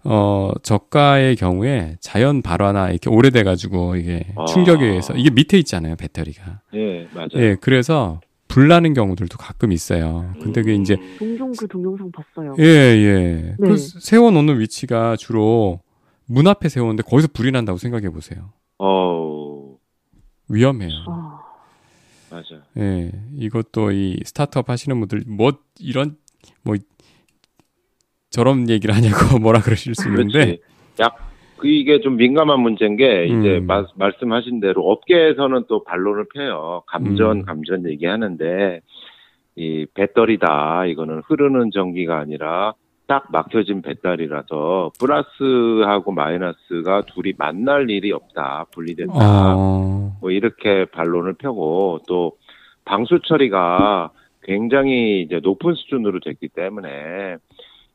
[0.05, 4.47] 어 저가의 경우에 자연 발화나 이렇게 오래돼 가지고 이게 아.
[4.47, 6.61] 충격에 의해서 이게 밑에 있잖아요 배터리가.
[6.75, 7.29] 예, 맞아요.
[7.37, 10.33] 예, 그래서 불나는 경우들도 가끔 있어요.
[10.43, 11.17] 근데 그게 이제 음.
[11.19, 12.57] 종종 그 동영상 봤어요.
[12.59, 13.55] 예, 예.
[13.57, 13.57] 네.
[13.59, 15.81] 그 세워놓는 위치가 주로
[16.27, 18.51] 문 앞에 세우는데 거기서 불이 난다고 생각해 보세요.
[18.79, 19.77] 어우,
[20.49, 20.91] 위험해요.
[21.09, 21.41] 아,
[22.33, 22.63] 맞아.
[22.79, 26.17] 예, 이것도 이 스타트업 하시는 분들 뭐 이런
[26.65, 26.75] 뭐
[28.31, 30.59] 저런 얘기를 하냐고 뭐라 그러실 수 있는데.
[31.01, 31.17] 약,
[31.59, 33.67] 그 이게 좀 민감한 문제인 게, 이제 음.
[33.67, 36.83] 마- 말씀하신 대로 업계에서는 또 반론을 펴요.
[36.87, 37.43] 감전, 음.
[37.43, 38.81] 감전 얘기하는데,
[39.57, 40.87] 이 배터리다.
[40.87, 42.73] 이거는 흐르는 전기가 아니라
[43.13, 48.65] 딱 막혀진 배터리라서 플러스하고 마이너스가 둘이 만날 일이 없다.
[48.73, 49.55] 분리된다.
[49.55, 52.39] 어, 뭐 이렇게 반론을 펴고 또
[52.87, 57.37] 방수 처리가 굉장히 이제 높은 수준으로 됐기 때문에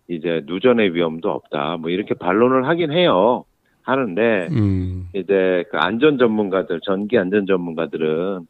[0.07, 1.77] 이제 누전의 위험도 없다.
[1.77, 3.43] 뭐 이렇게 반론을 하긴 해요.
[3.81, 8.45] 하는데 음, 이제 그 안전 전문가들, 전기 안전 전문가들은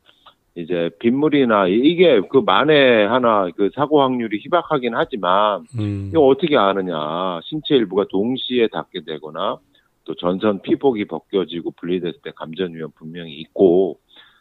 [0.58, 7.40] 이제 빗물이나 이게 그 만에 하나 그 사고 확률이 희박하긴 하지만 음, 이거 어떻게 아느냐.
[7.44, 9.60] 신체 일부가 동시에 닿게 되거나
[10.04, 14.00] 또 전선 피복이 벗겨지고 분리됐을 때 감전 위험 분명히 있고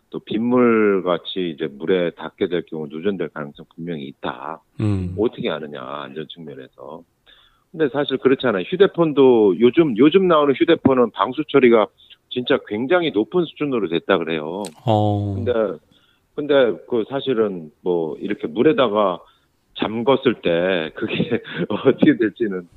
[0.08, 4.62] 또 빗물 같이 이제 물에 닿게 될 경우 누전될 가능성 분명히 있다.
[4.80, 7.02] 음, 어떻게 아느냐 안전 측면에서.
[7.72, 8.64] 근데 사실 그렇잖아요.
[8.66, 11.88] 휴대폰도 요즘 요즘 나오는 휴대폰은 방수 처리가
[12.30, 14.62] 진짜 굉장히 높은 수준으로 됐다 그래요.
[14.86, 15.52] 어, 근데
[16.36, 19.20] 근데 그 사실은 뭐 이렇게 물에다가
[19.78, 22.68] 잠궜을 때 그게 어떻게 될지는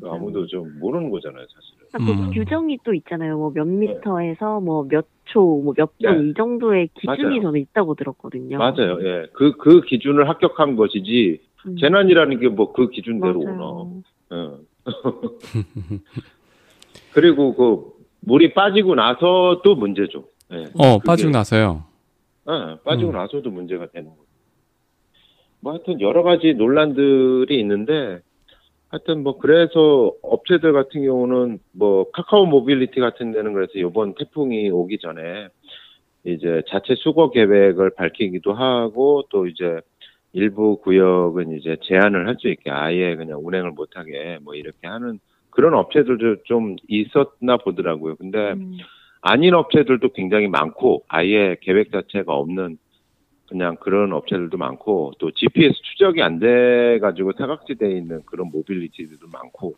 [0.00, 0.14] 맞아요.
[0.14, 1.76] 아무도 좀 모르는 거잖아요, 사실은.
[1.92, 2.30] 그 음.
[2.30, 3.36] 규정이 또 있잖아요.
[3.38, 6.30] 뭐 몇 미터에서 뭐 몇 초, 뭐 몇분 네.
[6.30, 7.42] 이 정도의 기준이 맞아요.
[7.42, 8.58] 저는 있다고 들었거든요.
[8.58, 8.98] 맞아요.
[9.02, 9.26] 예.
[9.32, 11.76] 그, 그 기준을 합격한 것이지, 음.
[11.78, 13.56] 재난이라는 게 뭐 그 기준대로 오나.
[13.56, 14.02] 맞아요.
[14.32, 14.50] 예.
[17.12, 20.24] 그리고 그, 물이 빠지고 나서도 문제죠.
[20.52, 20.64] 예.
[20.74, 21.84] 어, 그게- 빠지고 나서요.
[22.48, 23.16] 예, 빠지고 음.
[23.16, 24.22] 나서도 문제가 되는 거예요.
[25.60, 28.20] 뭐 하여튼 여러 가지 논란들이 있는데,
[28.88, 34.98] 하여튼 뭐 그래서 업체들 같은 경우는 뭐 카카오 모빌리티 같은 데는 그래서 이번 태풍이 오기
[34.98, 35.48] 전에
[36.24, 39.80] 이제 자체 수거 계획을 밝히기도 하고 또 이제
[40.32, 45.18] 일부 구역은 이제 제한을 할 수 있게 아예 그냥 운행을 못하게 뭐 이렇게 하는
[45.50, 48.16] 그런 업체들도 좀 있었나 보더라고요.
[48.16, 48.76] 근데 음.
[49.28, 52.78] 아닌 업체들도 굉장히 많고 아예 계획 자체가 없는
[53.48, 59.74] 그냥 그런 업체들도 많고 또 GPS 추적이 안 돼 가지고 사각지대에 있는 그런 모빌리티들도 많고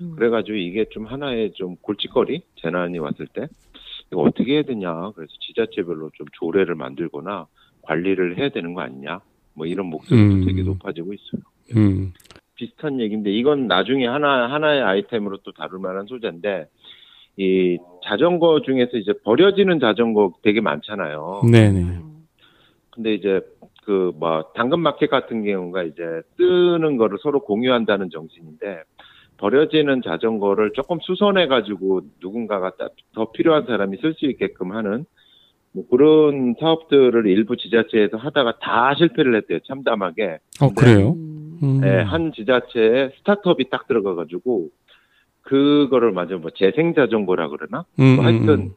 [0.00, 0.16] 음.
[0.16, 3.46] 그래 가지고 이게 좀 하나의 좀 골칫거리 재난이 왔을 때
[4.10, 7.46] 이거 어떻게 해야 되냐 그래서 지자체별로 좀 조례를 만들거나
[7.82, 9.20] 관리를 해야 되는 거 아니냐
[9.54, 10.44] 뭐 이런 목소리도 음.
[10.46, 11.42] 되게 높아지고 있어요.
[11.76, 12.12] 음,
[12.56, 16.66] 비슷한 얘기인데 이건 나중에 하나 하나의 아이템으로 또 다룰 만한 소재인데
[17.40, 21.40] 이 자전거 중에서 이제 버려지는 자전거 되게 많잖아요.
[21.50, 21.80] 네네.
[21.80, 22.26] 음.
[22.90, 23.40] 근데 이제
[23.84, 26.02] 그 뭐 당근 마켓 같은 경우가 이제
[26.36, 28.82] 쓰는 거를 서로 공유한다는 정신인데
[29.38, 35.06] 버려지는 자전거를 조금 수선해 가지고 누군가가 따- 더 필요한 사람이 쓸 수 있게끔 하는
[35.72, 41.12] 뭐 그런 사업들을 일부 지자체에서 하다가 다 실패를 했대요 참담하게 어, 그래요?
[41.12, 41.58] 음.
[41.62, 44.68] 음, 예, 한 지자체에 스타트업이 딱 들어가가지고
[45.54, 48.70] 그거를 맞아 뭐 재생 자전거라 그러나 음, 뭐 음, 하여튼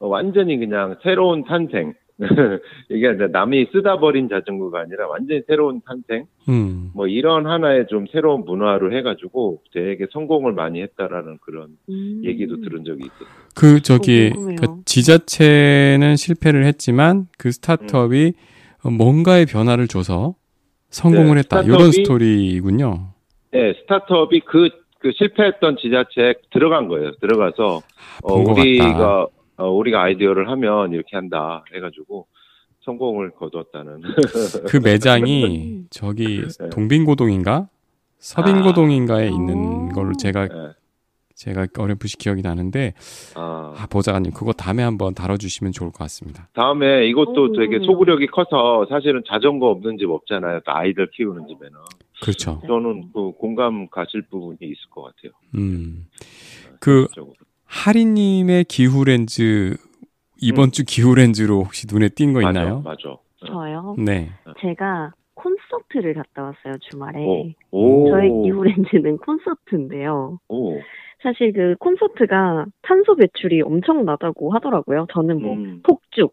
[0.00, 1.94] 어, 완전히 그냥 새로운 탄생
[2.90, 8.06] 이게 이제 남이 쓰다 버린 자전거가 아니라 완전히 새로운 탄생 음, 뭐 이런 하나의 좀
[8.10, 12.22] 새로운 문화로 해가지고 되게 성공을 많이 했다라는 그런 음.
[12.24, 13.28] 얘기도 들은 적이 있어요.
[13.54, 14.40] 그 저기 어.
[14.58, 18.32] 그 지자체는 실패를 했지만 그 스타트업이
[18.82, 20.34] 어, 뭔가의 변화를 줘서
[20.90, 21.62] 성공을 네, 했다.
[21.62, 23.08] 이런 스타트업이- 스토리군요.
[23.52, 27.12] 네, 스타트업이 그, 그 실패했던 지자체에 들어간 거예요.
[27.20, 27.82] 들어가서
[28.22, 28.34] 어.
[28.34, 29.26] 우리가
[29.58, 32.26] 어, 우리가 아이디어를 하면 이렇게 한다 해가지고
[32.80, 34.02] 성공을 거두었다는.
[34.68, 36.68] 그 매장이 저기 네.
[36.70, 37.68] 동빈고동인가
[38.18, 39.30] 서빈고동인가에 아.
[39.30, 40.54] 있는 걸로 제가 네.
[41.34, 42.94] 제가 어렴풋이 기억이 나는데
[43.34, 46.48] 아, 아 보좌관님 그거 다음에 한번 다뤄주시면 좋을 것 같습니다.
[46.54, 47.78] 다음에 이것도 오, 되게.
[47.84, 50.60] 소구력이 커서 사실은 자전거 없는 집 없잖아요.
[50.64, 51.74] 또 아이들 키우는 집에는.
[52.22, 52.60] 그렇죠.
[52.66, 55.32] 저는 그 공감 가실 부분이 있을 것 같아요.
[55.54, 56.06] 음.
[56.80, 57.34] 그 적으로.
[57.64, 59.76] 하리님의 기후 렌즈
[60.40, 60.70] 이번 음.
[60.70, 62.80] 주 기후 렌즈로 혹시 눈에 띈 거 있나요?
[62.82, 63.16] 맞아.
[63.46, 63.96] 저요?
[63.98, 64.30] 네.
[64.60, 67.18] 제가 콘서트를 갔다 왔어요, 주말에.
[67.24, 70.38] 오, 오, 저의 기후 렌즈는 콘서트인데요.
[70.48, 70.78] 오,
[71.22, 75.06] 사실 그 콘서트가 탄소 배출이 엄청 나다고 하더라고요.
[75.12, 76.32] 저는 뭐 음, 폭죽,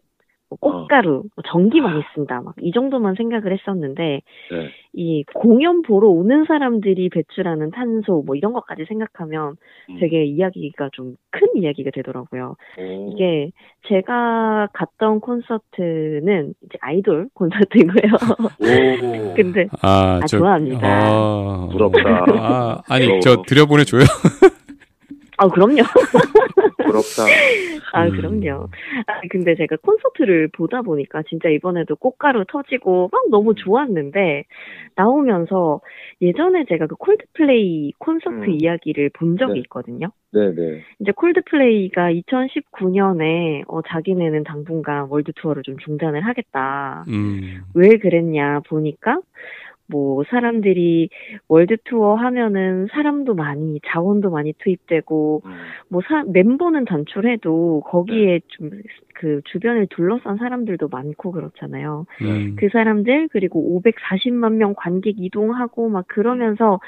[0.60, 4.68] 꽃가루, 뭐 전기 많이 쓴다, 막 이 정도만 생각을 했었는데 네.
[4.92, 9.56] 이 공연 보러 오는 사람들이 배출하는 탄소 뭐 이런 것까지 생각하면
[9.90, 12.54] 음, 되게 이야기가 좀 큰 이야기가 되더라고요.
[12.78, 13.50] 오, 이게
[13.88, 18.12] 제가 갔던 콘서트는 이제 아이돌 콘서트고요.
[18.60, 20.78] 오, 근데 아, 아, 저, 좋아합니다.
[20.86, 22.24] 아, 부럽다.
[22.38, 23.20] 아, 아니 부러워.
[23.20, 24.02] 저 들여보내줘요.
[25.38, 25.82] 아 그럼요.
[26.94, 27.24] 부럽다.
[27.92, 28.10] 아, 음.
[28.12, 28.68] 그럼요.
[29.06, 34.44] 아, 근데 제가 콘서트를 보다 보니까 진짜 이번에도 꽃가루 터지고 막 너무 좋았는데
[34.94, 35.80] 나오면서
[36.20, 38.50] 예전에 제가 그 콜드플레이 콘서트 음.
[38.50, 39.58] 이야기를 본 적이 네.
[39.60, 40.08] 있거든요.
[40.32, 40.82] 네네.
[41.00, 47.04] 이제 콜드플레이가 2019년에 어, 자기네는 당분간 world tour를 좀 중단을 하겠다.
[47.08, 47.62] 음.
[47.74, 49.18] 왜 그랬냐 보니까
[49.86, 51.10] 뭐 사람들이
[51.48, 55.50] 월드 투어 하면은 사람도 많이 자원도 많이 투입되고 음.
[55.88, 62.06] 뭐 사- 멤버는 단출해도 거기에 좀그 주변을 둘러싼 사람들도 많고 그렇잖아요.
[62.22, 62.56] 음.
[62.58, 66.80] 그 사람들 그리고 540만 명 관객 이동하고 막 그러면서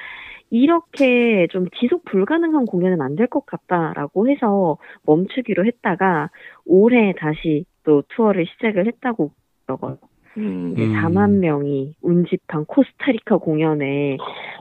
[0.50, 6.30] 이렇게 좀 지속 불가능한 공연은 안 될 것 같다라고 해서 멈추기로 했다가
[6.64, 9.32] 올해 다시 또 투어를 시작을 했다고
[9.66, 9.98] 그러거든요.
[10.36, 10.72] 음.
[10.72, 10.92] 이제 음.
[10.94, 14.16] 4만 명이 운집한 코스타리카 공연에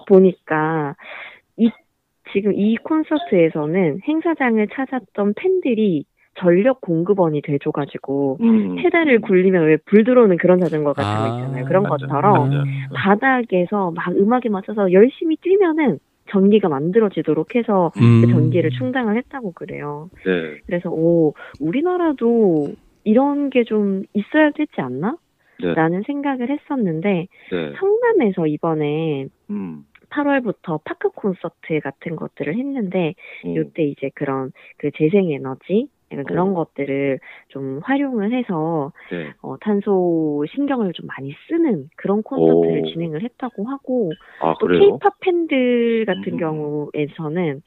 [0.07, 0.95] 보니까
[1.57, 1.69] 이
[2.33, 6.05] 지금 이 콘서트에서는 행사장을 찾았던 팬들이
[6.37, 8.75] 전력 공급원이 돼줘가지고 음.
[8.75, 11.65] 페달을 굴리면 왜 불 들어오는 그런 자전거 같은 거 아, 있잖아요.
[11.65, 12.63] 그런 맞아, 것처럼 맞아.
[12.93, 18.21] 바닥에서 막 음악에 맞춰서 열심히 뛰면은 전기가 만들어지도록 해서 음.
[18.21, 20.09] 그 전기를 충당을 했다고 그래요.
[20.25, 20.57] 네.
[20.65, 22.73] 그래서 오 우리나라도
[23.05, 25.15] 이런 게 좀 있어야 되지 않나?
[25.61, 25.73] 네.
[25.73, 27.73] 라는 생각을 했었는데 네.
[27.77, 29.85] 성남에서 이번에 음.
[30.09, 33.15] 8월부터 파크 콘서트 같은 것들을 했는데
[33.45, 33.57] 음.
[33.57, 35.87] 이때 이제 그런 그 재생 에너지
[36.27, 36.53] 그런 어.
[36.53, 39.33] 것들을 좀 활용을 해서 네.
[39.41, 42.85] 어, 탄소 신경을 좀 많이 쓰는 그런 콘서트를 오.
[42.91, 44.67] 진행을 했다고 하고 아, 또?
[44.67, 46.37] 케이팝 팬들 같은 음.
[46.37, 47.61] 경우에서는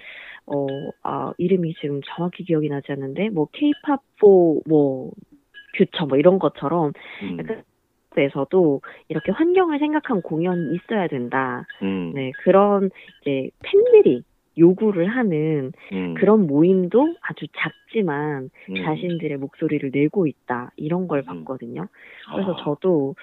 [0.46, 0.66] 어,
[1.03, 5.11] 아, 이름이 지금 정확히 기억이 나지 않는데 뭐 케이팝 포뭐
[5.77, 7.38] 퓨처 뭐 이런 것처럼 음.
[7.38, 7.62] 약간
[8.19, 11.67] 에서도 이렇게 환경을 생각한 공연이 있어야 된다.
[11.83, 12.13] 음.
[12.15, 12.91] 네, 그런
[13.23, 14.23] 이제 팬들이
[14.59, 16.15] 요구를 하는 음.
[16.15, 18.75] 그런 모임도 아주 작지만 음.
[18.75, 20.73] 자신들의 목소리를 내고 있다.
[20.77, 21.25] 이런 걸 음.
[21.25, 21.87] 봤거든요.
[22.33, 22.65] 그래서 아.
[22.65, 23.15] 저도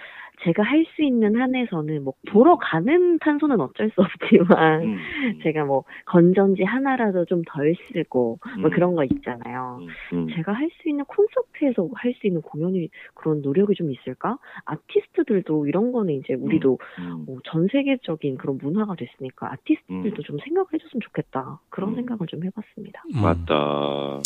[0.44, 4.98] 제가 할 수 있는 한에서는 뭐 보러 가는 탄소는 어쩔 수 없지만 음.
[5.44, 8.72] 제가 뭐 건전지 하나라도 좀 덜 쓰고 뭐 음.
[8.72, 9.80] 그런 거 있잖아요.
[9.82, 9.88] 음.
[10.18, 10.28] 음.
[10.36, 14.38] 제가 할 수 있는 콘서트에서 할 수 있는 공연이 그런 노력이 좀 있을까?
[14.66, 17.26] 아티스트들도 이런 거는 이제 우리도 음.
[17.26, 21.60] 뭐전 세계적인 그런 문화가 됐으니까 아티스트들도 좀 생각을 해줬으면 좋겠다.
[21.70, 21.96] 그런 음.
[21.96, 23.04] 생각을 좀 해봤습니다.
[23.16, 23.22] 음.
[23.22, 24.22] 맞다.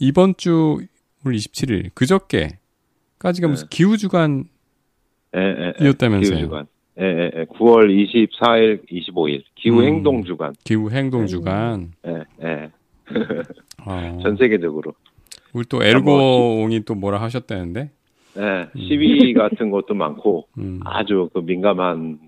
[0.00, 0.78] 이번 주
[1.24, 3.50] 오늘 27일 그저께까지가 네.
[3.50, 4.44] 무슨 기후 주간
[5.34, 5.84] 에, 에, 에.
[5.84, 6.36] 이었다면서요.
[6.36, 6.66] 기후주간.
[7.00, 7.44] 예, 예, 예.
[7.44, 9.42] 9월 24일, 25일.
[9.54, 9.84] 기후 음.
[9.84, 10.52] 행동 주간.
[10.64, 11.92] 기후 행동 주간.
[12.06, 12.70] 예, 예.
[13.86, 14.18] 어.
[14.22, 14.94] 전 세계적으로.
[15.52, 17.90] 우리 또 엘고옹이 또 뭐라 하셨다는데.
[18.38, 18.68] 예.
[18.76, 20.80] 시위 같은 것도 많고 음.
[20.84, 22.18] 아주 그 민감한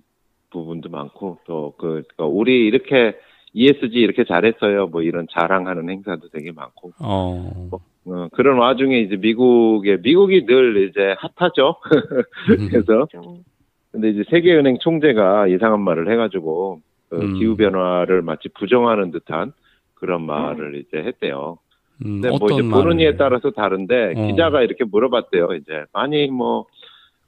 [0.51, 3.17] 부분도 많고 또그 우리 이렇게
[3.53, 4.87] ESG 이렇게 잘했어요.
[4.89, 6.93] 뭐 이런 자랑하는 행사도 되게 많고.
[7.01, 7.71] 어.
[8.07, 11.77] 어, 그런 와중에 이제 미국의 미국이 늘 이제 핫하죠.
[12.47, 13.39] 그래서 그죠?
[13.93, 17.35] 근데 이제 세계은행 총재가 이상한 말을 해가지고 그 음.
[17.39, 19.53] 기후 변화를 마치 부정하는 듯한
[19.95, 21.59] 그런 말을 이제 했대요.
[22.05, 23.17] 음, 근데 뭐 이제 어떤 보는 이에 말을?
[23.19, 24.27] 따라서 다른데 어.
[24.29, 25.55] 기자가 이렇게 물어봤대요.
[25.55, 26.67] 이제 아니 뭐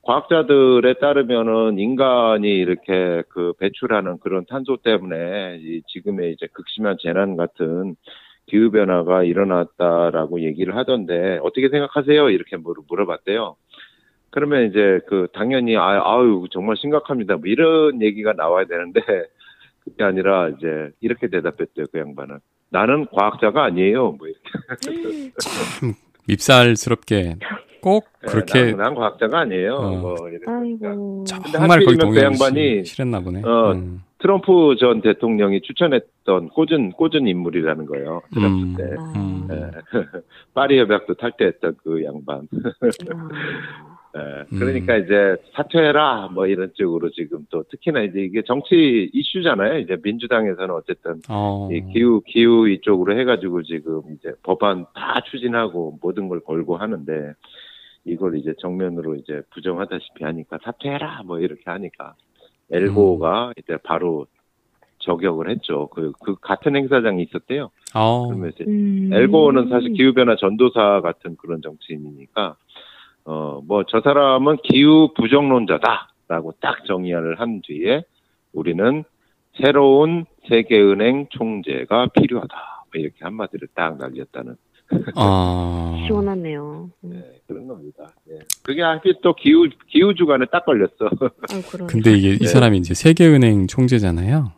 [0.02, 7.96] 과학자들에 따르면은 인간이 이렇게 그 배출하는 그런 탄소 때문에 이 지금의 이제 극심한 재난 같은
[8.46, 12.30] 기후 변화가 일어났다라고 얘기를 하던데 어떻게 생각하세요?
[12.30, 13.56] 이렇게 물- 물어봤대요.
[14.30, 17.36] 그러면 이제 그 당연히 아, 아유 정말 심각합니다.
[17.36, 19.00] 뭐 이런 얘기가 나와야 되는데
[19.84, 21.86] 그게 아니라 이제 이렇게 대답했대요.
[21.92, 22.38] 그 양반은
[22.70, 24.12] 나는 과학자가 아니에요.
[24.12, 25.32] 뭐 이렇게.
[25.38, 25.92] 참
[26.26, 27.36] 밉살스럽게
[27.82, 29.74] 꼭 그렇게 네, 난, 난 과학자가 아니에요.
[29.74, 29.90] 어.
[29.96, 30.44] 뭐 이렇게.
[30.46, 31.24] 아이고.
[31.26, 33.42] 정말 거기 하필이면 그 양반이 싫었나 보네.
[33.44, 34.00] 어, 음.
[34.22, 38.22] 트럼프 전 대통령이 추천했던 꽂은 꽂은 인물이라는 거예요.
[38.24, 38.34] 음.
[38.34, 38.94] 트럼프 때.
[38.96, 39.48] 아, 음.
[39.50, 39.70] 예.
[40.54, 42.46] 파리 협약도 탈퇴했던 그 양반.
[44.14, 44.44] 아, 예.
[44.56, 49.78] 그러니까 이제 사퇴해라 뭐 이런 쪽으로 지금 또 특히나 이제 이게 정치 이슈잖아요.
[49.78, 51.68] 이제 민주당에서는 어쨌든 어.
[51.72, 57.32] 이 기후 기후 이쪽으로 해가지고 지금 이제 법안 다 추진하고 모든 걸 걸고 하는데
[58.04, 62.14] 이걸 이제 정면으로 이제 부정하다시피 하니까 사퇴해라 뭐 이렇게 하니까
[62.72, 64.26] 엘고가 이제 바로
[64.98, 65.88] 저격을 했죠.
[65.88, 67.70] 그, 그 같은 행사장이 있었대요.
[67.94, 68.26] 어.
[68.28, 69.10] 그러면 이제 음.
[69.12, 72.56] 엘고는 사실 기후변화 전도사 같은 그런 정치인이니까,
[73.24, 78.04] 어, 뭐, 저 사람은 기후 부정론자다라고 딱 정의를 한 뒤에
[78.52, 79.04] 우리는
[79.60, 82.54] 새로운 세계은행 총재가 필요하다.
[82.92, 84.56] 뭐 이렇게 한마디를 딱 날렸다는,
[85.16, 86.04] 아.
[86.06, 86.90] 시원하네요.
[87.04, 87.10] 음.
[87.10, 88.04] 네, 그런 겁니다.
[88.30, 88.38] 예.
[88.62, 90.90] 그게 하필 또 기후, 기후 주간에 딱 걸렸어.
[91.70, 91.86] 그러네.
[91.90, 92.46] 근데 이게 이 네.
[92.46, 94.52] 사람이 이제 세계은행 총재잖아요.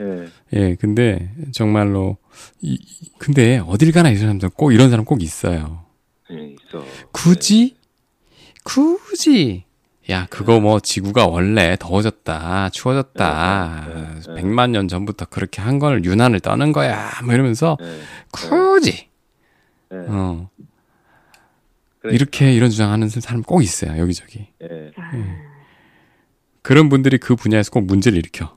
[0.00, 0.26] 예.
[0.54, 2.16] 예, 근데 정말로
[2.62, 5.84] 이 이- 근데 어딜 가나 이 사람들 꼭 이런 사람 꼭 있어요.
[6.32, 6.84] 예, 있어.
[7.12, 7.76] 굳이
[8.64, 9.64] 굳이
[10.10, 14.34] 야 그거 뭐 지구가 원래 더워졌다 추워졌다 네, 네, 네.
[14.34, 17.86] 백만 년 전부터 그렇게 한 걸 유난을 떠는 거야 뭐 이러면서 예.
[18.32, 19.08] 굳이
[19.92, 19.96] 예.
[20.08, 20.50] 어
[22.00, 24.90] 그러니까, 이렇게 이런 주장하는 사람 꼭 있어요 여기저기 예.
[24.96, 25.12] 아,
[26.62, 28.56] 그런 분들이 그 분야에서 꼭 문제를 일으켜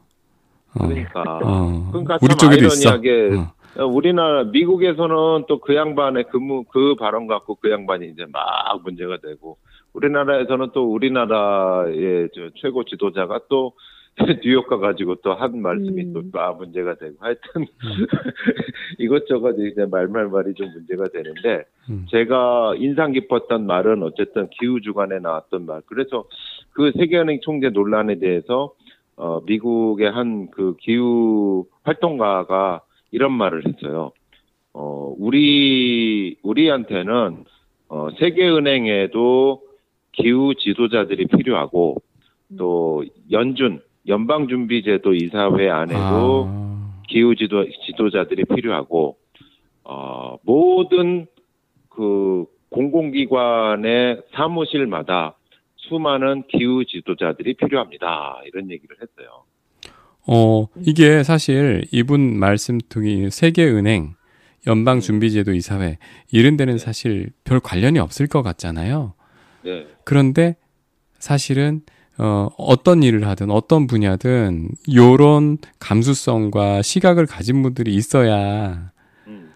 [0.75, 1.21] 어, 그러니까.
[1.43, 1.89] 어.
[1.91, 3.53] 그러니까 우리 참 쪽에도 있어 아이러니하게 어.
[3.75, 9.17] 어, 우리나라 미국에서는 또 그 양반의 근무 그 발언 갖고 그 양반이 이제 막 문제가
[9.17, 9.57] 되고
[9.93, 13.73] 우리나라에서는 또 우리나라의 저 최고 지도자가 또
[14.43, 16.14] 뉴욕 가 가지고 또 한 말씀이 음.
[16.14, 17.66] 또막 문제가 되고 하여튼
[18.99, 22.05] 이것저것 이제 말말말이 좀 문제가 되는데 음.
[22.09, 26.26] 제가 인상 깊었던 말은 어쨌든 기후 주간에 나왔던 말 그래서
[26.72, 28.74] 그 세계은행 총재 논란에 대해서
[29.16, 34.11] 어, 미국의 한 그 기후 활동가가 이런 말을 했어요.
[34.74, 37.43] 어, 우리, 우리한테는,
[37.89, 39.61] 어, 세계은행에도
[40.14, 42.01] 기후 지도자들이 필요하고,
[42.57, 49.18] 또, 연준, 연방준비제도 이사회 안에도 아, 기후 지도, 지도자들이 필요하고,
[49.84, 51.28] 어, 모든
[51.89, 55.38] 그 공공기관의 사무실마다
[55.76, 58.41] 수많은 기후 지도자들이 필요합니다.
[58.45, 59.43] 이런 얘기를 했어요.
[60.26, 64.16] 어, 이게 사실 이분 말씀 통이 세계은행,
[64.66, 65.97] 연방준비제도 이사회
[66.32, 69.14] 이런 데는 사실 별 관련이 없을 것 같잖아요.
[69.64, 69.88] 네.
[70.06, 70.56] 그런데
[71.20, 71.82] 사실은
[72.18, 78.91] 어, 어떤 일을 하든 어떤 분야든 요런 감수성과 시각을 가진 분들이 있어야
[79.28, 79.49] 음,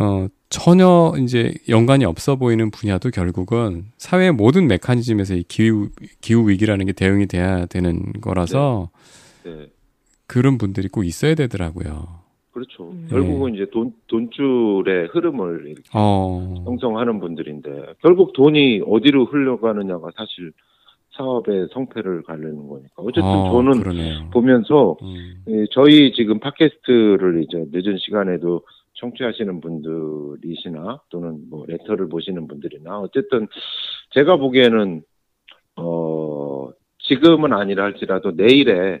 [0.00, 5.88] 어, 전혀 이제 연관이 없어 보이는 분야도 결국은 사회의 모든 메커니즘에서 이 기후
[6.20, 8.90] 기후 위기라는 게 대응이 돼야 되는 거라서
[9.44, 9.68] 네.
[10.26, 12.24] 그런 분들이 꼭 있어야 되더라고요.
[12.50, 12.90] 그렇죠.
[12.90, 13.08] 음.
[13.10, 16.54] 결국은 이제 돈, 돈줄의 흐름을 이렇게 어.
[16.64, 20.52] 형성하는 분들인데, 결국 돈이 어디로 흘러가느냐가 사실
[21.16, 22.90] 사업의 성패를 가르는 거니까.
[22.96, 24.30] 어쨌든 어, 저는 그러네요.
[24.30, 25.44] 보면서, 음.
[25.48, 28.62] 이 저희 지금 팟캐스트를 이제 늦은 시간에도
[28.94, 33.48] 청취하시는 분들이시나, 또는 뭐 레터를 보시는 분들이나, 어쨌든
[34.10, 35.02] 제가 보기에는,
[35.76, 39.00] 어, 지금은 아니라 할지라도 내일에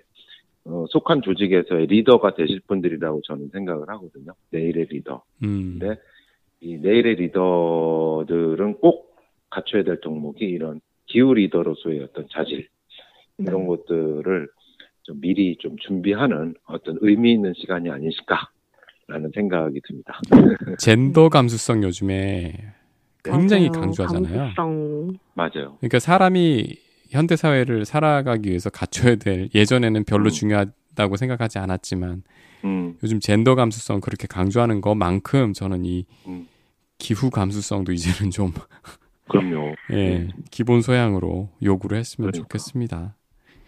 [0.66, 4.32] 어, 속한 조직에서의 리더가 되실 분들이라고 저는 생각을 하거든요.
[4.50, 5.22] 내일의 리더.
[5.42, 5.78] 음.
[5.78, 5.94] 네.
[6.60, 9.14] 이 내일의 리더들은 꼭
[9.50, 10.80] 갖춰야 될 덕목이 이런
[11.14, 12.66] 기후 리더로서의 어떤 자질
[13.38, 13.66] 이런 음.
[13.68, 14.48] 것들을
[15.04, 20.20] 좀 미리 좀 준비하는 어떤 의미 있는 시간이 아니실까라는 생각이 듭니다.
[20.78, 22.52] 젠더 감수성 요즘에
[23.22, 23.80] 굉장히 맞아요.
[23.80, 24.38] 강조하잖아요.
[24.38, 25.18] 감수성.
[25.34, 25.76] 맞아요.
[25.78, 26.74] 그러니까 사람이
[27.10, 30.30] 현대 사회를 살아가기 위해서 갖춰야 될 예전에는 별로 음.
[30.30, 32.24] 중요하다고 생각하지 않았지만
[32.64, 36.48] 음, 요즘 젠더 감수성 그렇게 강조하는 것만큼 저는 이 음.
[36.98, 38.52] 기후 감수성도 이제는 좀
[39.28, 39.74] 그럼요.
[39.92, 42.42] 예, 기본 소양으로 요구를 했으면 그러니까.
[42.44, 43.16] 좋겠습니다.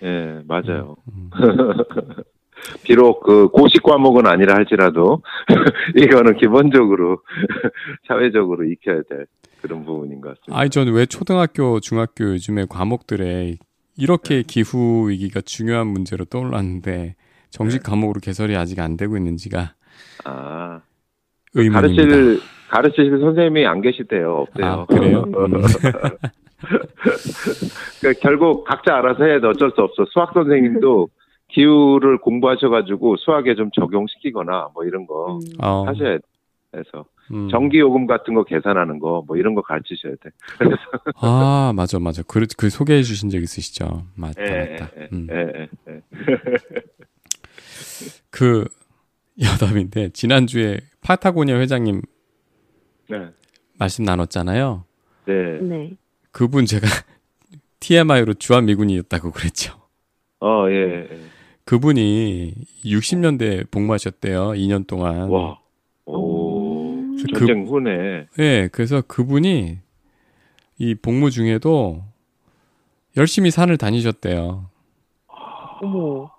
[0.03, 0.97] 예, 맞아요.
[1.13, 1.31] 음.
[2.83, 5.23] 비록 그 고시 과목은 아니라 할지라도
[5.97, 7.23] 이거는 기본적으로
[8.09, 9.27] 사회적으로 익혀야 될
[9.61, 10.61] 그런 부분인 것 같습니다.
[10.61, 13.57] 아니 저는 왜 초등학교, 중학교 요즘에 과목들에
[13.97, 17.15] 이렇게 기후 위기가 중요한 문제로 떠올랐는데
[17.51, 17.91] 정식 네.
[17.91, 19.75] 과목으로 개설이 아직 안 되고 있는지가
[20.25, 20.81] 아,
[21.55, 22.03] 의문입니다.
[22.05, 22.41] 가르칠
[22.71, 24.47] 가르치실 선생님이 안 계시대요.
[24.49, 24.67] 없대요.
[24.67, 25.25] 아, 그래요?
[25.37, 25.53] 음.
[28.01, 29.47] 그러니까 결국 각자 알아서 해야 돼.
[29.47, 30.05] 어쩔 수 없어.
[30.11, 31.09] 수학 선생님도
[31.49, 35.41] 기후를 공부하셔가지고 수학에 좀 적용시키거나 뭐 이런 거 음.
[35.63, 36.19] 어, 하셔야
[36.73, 37.49] 돼서 음.
[37.49, 40.31] 전기 요금 같은 거 계산하는 거 뭐 이런 거 가르치셔야 돼.
[40.59, 40.77] 그래서
[41.21, 42.23] 아, 맞아, 맞아.
[42.27, 44.03] 그, 그 소개해 주신 적 있으시죠?
[44.17, 44.91] 맞다, 예, 맞다.
[45.01, 45.27] 예, 음.
[45.31, 46.01] 예, 예, 예.
[48.31, 48.65] 그
[49.41, 52.03] 여담인데 지난주에 파타고니아 회장님
[53.09, 53.29] 네.
[53.79, 54.85] 말씀 나눴잖아요.
[55.27, 55.35] 네.
[55.61, 55.91] 네.
[56.31, 56.87] 그분 제가
[57.81, 59.75] TMI로 주한 미군이었다고 그랬죠.
[60.41, 61.09] 어, 예.
[61.11, 61.21] 예.
[61.65, 62.55] 그분이
[62.85, 64.51] 60년대 복무하셨대요.
[64.51, 65.29] 2년 동안.
[65.29, 65.59] 와.
[66.05, 66.91] 오.
[66.93, 67.17] 음.
[67.33, 68.27] 그- 전쟁 후네.
[68.37, 69.79] 네, 그래서 그분이
[70.79, 72.05] 이 복무 중에도
[73.17, 74.69] 열심히 산을 다니셨대요.
[75.83, 76.31] 어머.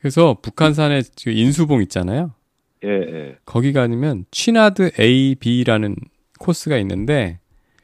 [0.00, 2.32] 그래서 북한산에 그 인수봉 있잖아요.
[2.86, 3.36] 예, 예.
[3.44, 5.96] 거기 가면 취나드 A, B라는
[6.38, 7.40] 코스가 있는데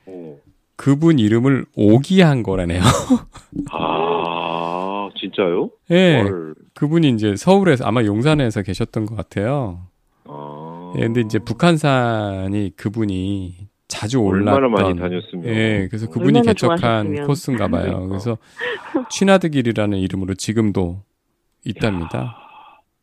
[0.07, 0.39] 오.
[0.77, 2.81] 그분 이름을 오기한 거라네요.
[3.73, 5.71] 아, 진짜요?
[5.91, 6.21] 예.
[6.23, 6.55] 헐.
[6.75, 9.87] 그분이 이제 서울에서 아마 용산에서 계셨던 것 같아요.
[10.25, 10.93] 아.
[10.97, 15.47] 예, 근데 이제 북한산이 그분이 자주 올랐던 얼마나 많이 다녔으면.
[15.47, 17.27] 예, 그래서 그분이 개척한 좋아하셨으면.
[17.27, 18.07] 코스인가 봐요.
[18.09, 18.39] 그래서
[19.11, 21.03] 취나드 길이라는 이름으로 지금도
[21.65, 22.42] 있답니다.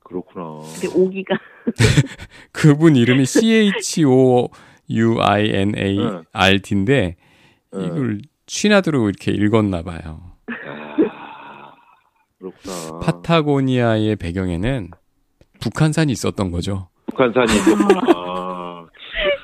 [0.10, 0.60] 그렇구나.
[0.74, 1.38] 근데 오기가
[2.51, 4.49] 그분 이름이 C H O
[4.89, 5.97] U I N A
[6.34, 7.16] R D인데
[7.76, 7.86] 응.
[7.86, 10.22] 이걸 취나드로 이렇게 읽었나 봐요.
[10.47, 11.74] 아,
[12.39, 12.99] 그렇구나.
[12.99, 14.89] 파타고니아의 배경에는
[15.62, 16.89] 북한산이 있었던 거죠.
[17.07, 17.47] 북한산이.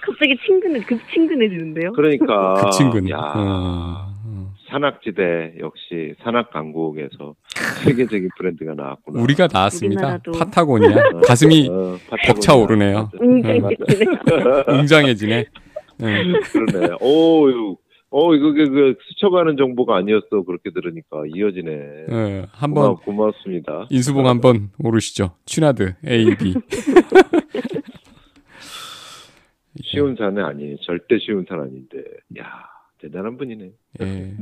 [0.02, 1.92] 갑자기 친근해 급 친근해지는데요.
[1.94, 3.10] 그러니까 그 친구는.
[3.10, 4.15] 야, 어, 어.
[4.68, 7.36] 산악지대 역시 산악 강국에서
[7.84, 9.22] 세계적인 브랜드가 나왔구나.
[9.22, 10.02] 우리가 나왔습니다.
[10.02, 10.32] 우리나라도.
[10.34, 11.22] 파타고니아.
[11.28, 11.98] 가슴이 어,
[12.28, 13.12] 벅차오르네요.
[13.22, 13.74] 음, 네, 맞-
[14.68, 15.46] 웅장해지네.
[16.00, 16.24] 네.
[16.52, 16.96] 그러네.
[17.00, 17.78] 오, 이거-
[18.12, 20.44] 어 이거 그, 그 스쳐가는 정보가 아니었어.
[20.46, 21.72] 그렇게 들으니까 이어지네.
[22.08, 23.88] 네, 한번 고마, 고맙습니다.
[23.90, 25.36] 인수봉 한 번 오르시죠.
[25.46, 26.54] 취나드 A, B.
[29.84, 30.78] 쉬운 산은 아니에요.
[30.82, 31.98] 절대 쉬운 산 아닌데.
[32.40, 32.46] 야
[33.06, 33.72] 대단한 분이네.
[34.02, 34.36] 예.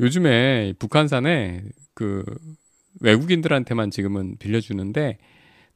[0.00, 1.64] 요즘에 북한산에
[1.94, 2.24] 그
[3.00, 5.18] 외국인들한테만 지금은 빌려주는데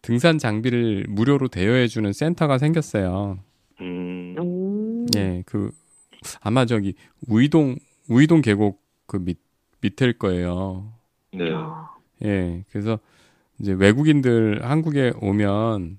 [0.03, 3.38] 등산 장비를 무료로 대여해주는 센터가 생겼어요.
[3.80, 5.07] 음, 오.
[5.16, 5.72] 예, 그
[6.40, 6.94] 아마 저기
[7.28, 7.76] 우이동
[8.09, 9.38] 우이동 계곡 그 밑
[9.80, 10.92] 밑일 거예요.
[11.32, 11.51] 네.
[11.53, 11.88] 야,
[12.24, 12.99] 예, 그래서
[13.61, 15.99] 이제 외국인들 한국에 오면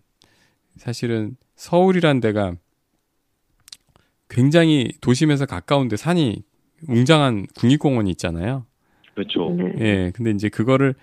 [0.78, 2.56] 사실은 서울이란 데가
[4.30, 6.44] 굉장히 도심에서 가까운데 산이
[6.88, 8.66] 웅장한 국립공원이 있잖아요.
[9.16, 9.50] 그렇죠.
[9.52, 9.74] 네.
[9.80, 10.96] 예, 근데 이제 그거를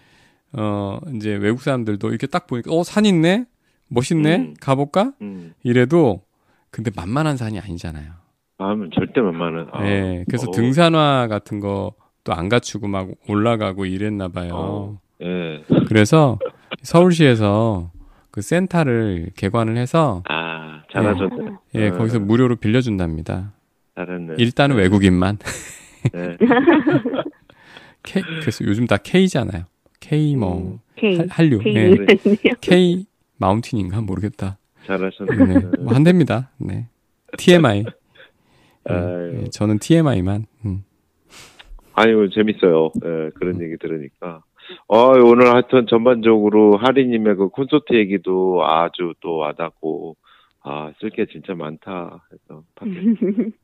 [0.53, 3.45] 어 이제 외국 사람들도 이렇게 딱 보니까 어 산 있네,
[3.89, 4.55] 멋있네, 음.
[4.61, 5.13] 가볼까?
[5.21, 6.23] 음, 이래도
[6.71, 8.13] 근데 만만한 산이 아니잖아요.
[8.59, 9.69] 마음은 절대 만만한.
[9.73, 11.93] 아, 예, 그래서 어, 등산화 같은 거
[12.25, 14.51] 또 안 갖추고 막 올라가고 이랬나 봐요.
[14.53, 15.01] 어.
[15.23, 15.63] 예.
[15.87, 16.41] 그래서
[16.83, 17.93] 서울시에서
[18.33, 20.36] 그 센터를 개관을 해서 아
[21.03, 21.51] 잘하셨네.
[21.75, 23.53] 예, 어, 거기서 무료로 빌려준답니다.
[23.95, 24.35] 잘했네.
[24.39, 25.39] 일단은 외국인만.
[26.13, 26.37] 네.
[28.03, 29.65] K, 그래서 요즘 다 K잖아요.
[30.01, 31.59] K 뭐 K 할- 한류.
[31.59, 31.91] K 예.
[31.93, 31.97] 요
[32.61, 33.07] K
[33.39, 34.59] 마운틴인가 모르겠다.
[34.87, 35.45] 잘하셨네.
[35.45, 35.61] 네.
[35.81, 36.51] 뭐 한답니다.
[36.59, 36.87] 네.
[37.39, 37.85] TMI.
[38.89, 39.41] 예, 아유.
[39.43, 40.47] 예, 저는 TMI만.
[40.65, 40.85] 음.
[41.95, 42.93] 아유 재밌어요.
[43.05, 44.43] 예, 그런 얘기 들으니까.
[44.89, 50.17] 어, 오늘 하여튼 전반적으로 하리님의 그 콘서트 얘기도 아주 또 와닿고,
[50.69, 52.65] 아, 쓸 게 진짜 많다 해서.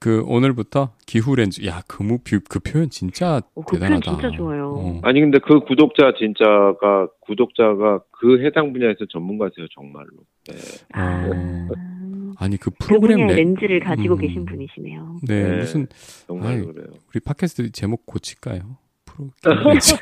[0.00, 1.64] 그 오늘부터 기후 렌즈.
[1.66, 4.10] 야, 그, 무, 그, 그 표현 진짜 어, 그 표현 대단하다.
[4.10, 4.74] 진짜 좋아요.
[4.76, 5.00] 어.
[5.04, 10.08] 아니, 근데 그 구독자 진짜가, 구독자가 그 해당 분야에서 전문가세요, 정말로.
[10.50, 10.54] 예.
[10.94, 11.90] 아, 어.
[12.38, 14.20] 아니 그그 프로그램 내, 렌즈를 가지고 음.
[14.20, 15.18] 계신 분이시네요.
[15.28, 15.56] 네, 네.
[15.58, 15.86] 무슨
[16.26, 16.86] 정말로 아이, 그래요.
[17.10, 18.78] 우리 팟캐스트 제목 고칠까요?
[19.04, 19.94] 프로 기후 렌즈.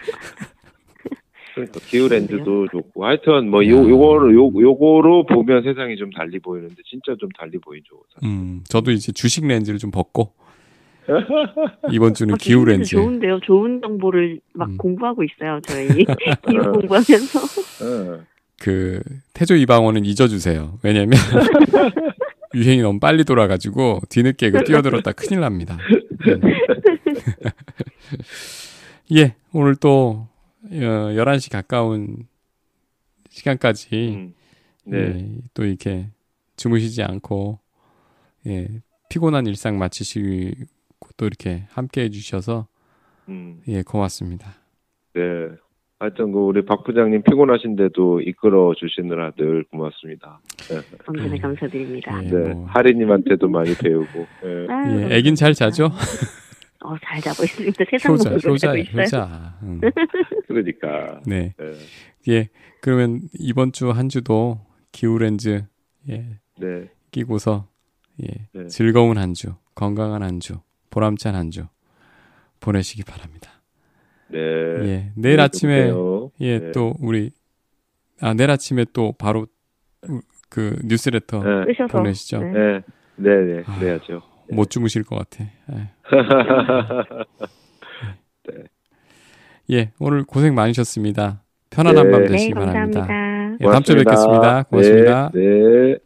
[1.59, 3.05] 그러니까 기후 렌즈도 좋고.
[3.05, 3.71] 하여튼 뭐, 야.
[3.71, 7.97] 요, 요거로, 요, 요거로 보면 세상이 좀 달리 보이는데, 진짜 좀 달리 보이죠.
[8.15, 8.29] 사실.
[8.29, 10.33] 음, 저도 이제 주식 렌즈를 좀 벗고
[11.93, 12.91] 이번 주는 아, 기후 기후 렌즈.
[12.91, 13.41] 좋은데요.
[13.41, 14.77] 좋은 정보를 막 음.
[14.77, 15.59] 공부하고 있어요.
[15.63, 15.89] 저희
[16.47, 17.41] 기후 공부하면서.
[17.85, 18.21] 예.
[18.61, 19.01] 그
[19.35, 20.79] 태조 이방원은 잊어주세요.
[20.83, 21.19] 왜냐면
[22.55, 25.79] 유행이 너무 빨리 돌아가지고 뒤늦게 그 뛰어들었다 큰일 납니다.
[26.27, 26.41] 음.
[29.15, 30.27] 예, 오늘 또
[30.71, 32.27] 어, 11시 가까운
[33.31, 34.35] 시간까지 음.
[34.85, 34.99] 네.
[34.99, 36.09] 예, 또 이렇게
[36.57, 37.59] 주무시지 않고
[38.47, 38.69] 예,
[39.11, 42.67] 피곤한 일상 마치시고 또 이렇게 함께 해주셔서
[43.29, 43.61] 음.
[43.69, 44.55] 예, 고맙습니다.
[45.15, 45.23] 네.
[46.01, 50.41] 하여튼 그 우리 박 부장님 피곤하신데도 이끌어 주시느라 늘 고맙습니다.
[51.07, 51.39] 언제나 음.
[51.41, 52.25] 감사드립니다.
[52.25, 52.55] 예, 네.
[52.55, 52.67] 뭐.
[52.67, 54.27] 하리님한테도 많이 배우고.
[54.45, 54.67] 예.
[54.73, 55.91] 아유, 예, 애긴 잘 자죠?
[56.85, 57.85] 어, 잘 자고 있습니다.
[57.91, 58.75] 세상 효자, 효자.
[58.77, 59.59] 효자.
[59.63, 59.81] 음.
[60.47, 61.21] 그러니까.
[61.27, 61.55] 네.
[62.29, 62.33] 예.
[62.33, 62.49] 예.
[62.81, 64.61] 그러면 이번 주 한 주도
[64.93, 65.65] 기후 렌즈
[66.09, 66.89] 예, 네.
[67.11, 67.69] 끼고서
[68.23, 68.67] 예, 네.
[68.69, 70.61] 즐거운 한 주, 건강한 한 주,
[70.91, 71.67] 보람찬 한 주
[72.61, 73.51] 보내시기 바랍니다.
[74.29, 74.39] 네.
[74.39, 75.13] 예.
[75.17, 76.31] 내일 아침에 그래요.
[76.41, 76.73] 예, 네.
[76.73, 77.31] 또 우리
[78.21, 79.47] 아, 내일 아침에 또 바로
[80.09, 81.87] 우- 그 뉴스레터 네.
[81.89, 82.41] 보내시죠.
[82.43, 82.53] 네.
[82.53, 82.83] 네.
[83.17, 83.63] 네, 네.
[83.67, 83.79] 아.
[83.79, 84.23] 그래야죠.
[84.51, 85.45] 못 주무실 것 같아.
[85.73, 85.91] 예.
[88.49, 88.65] 네.
[89.71, 91.43] 예, 오늘 고생 많으셨습니다.
[91.71, 92.11] 편안한 네.
[92.11, 93.01] 밤 네, 되시기 바랍니다.
[93.01, 93.57] 감사합니다.
[93.61, 94.63] 예, 다음 주에 뵙겠습니다.
[94.65, 95.31] 고맙습니다.
[95.35, 95.41] 네.
[95.41, 95.99] 네.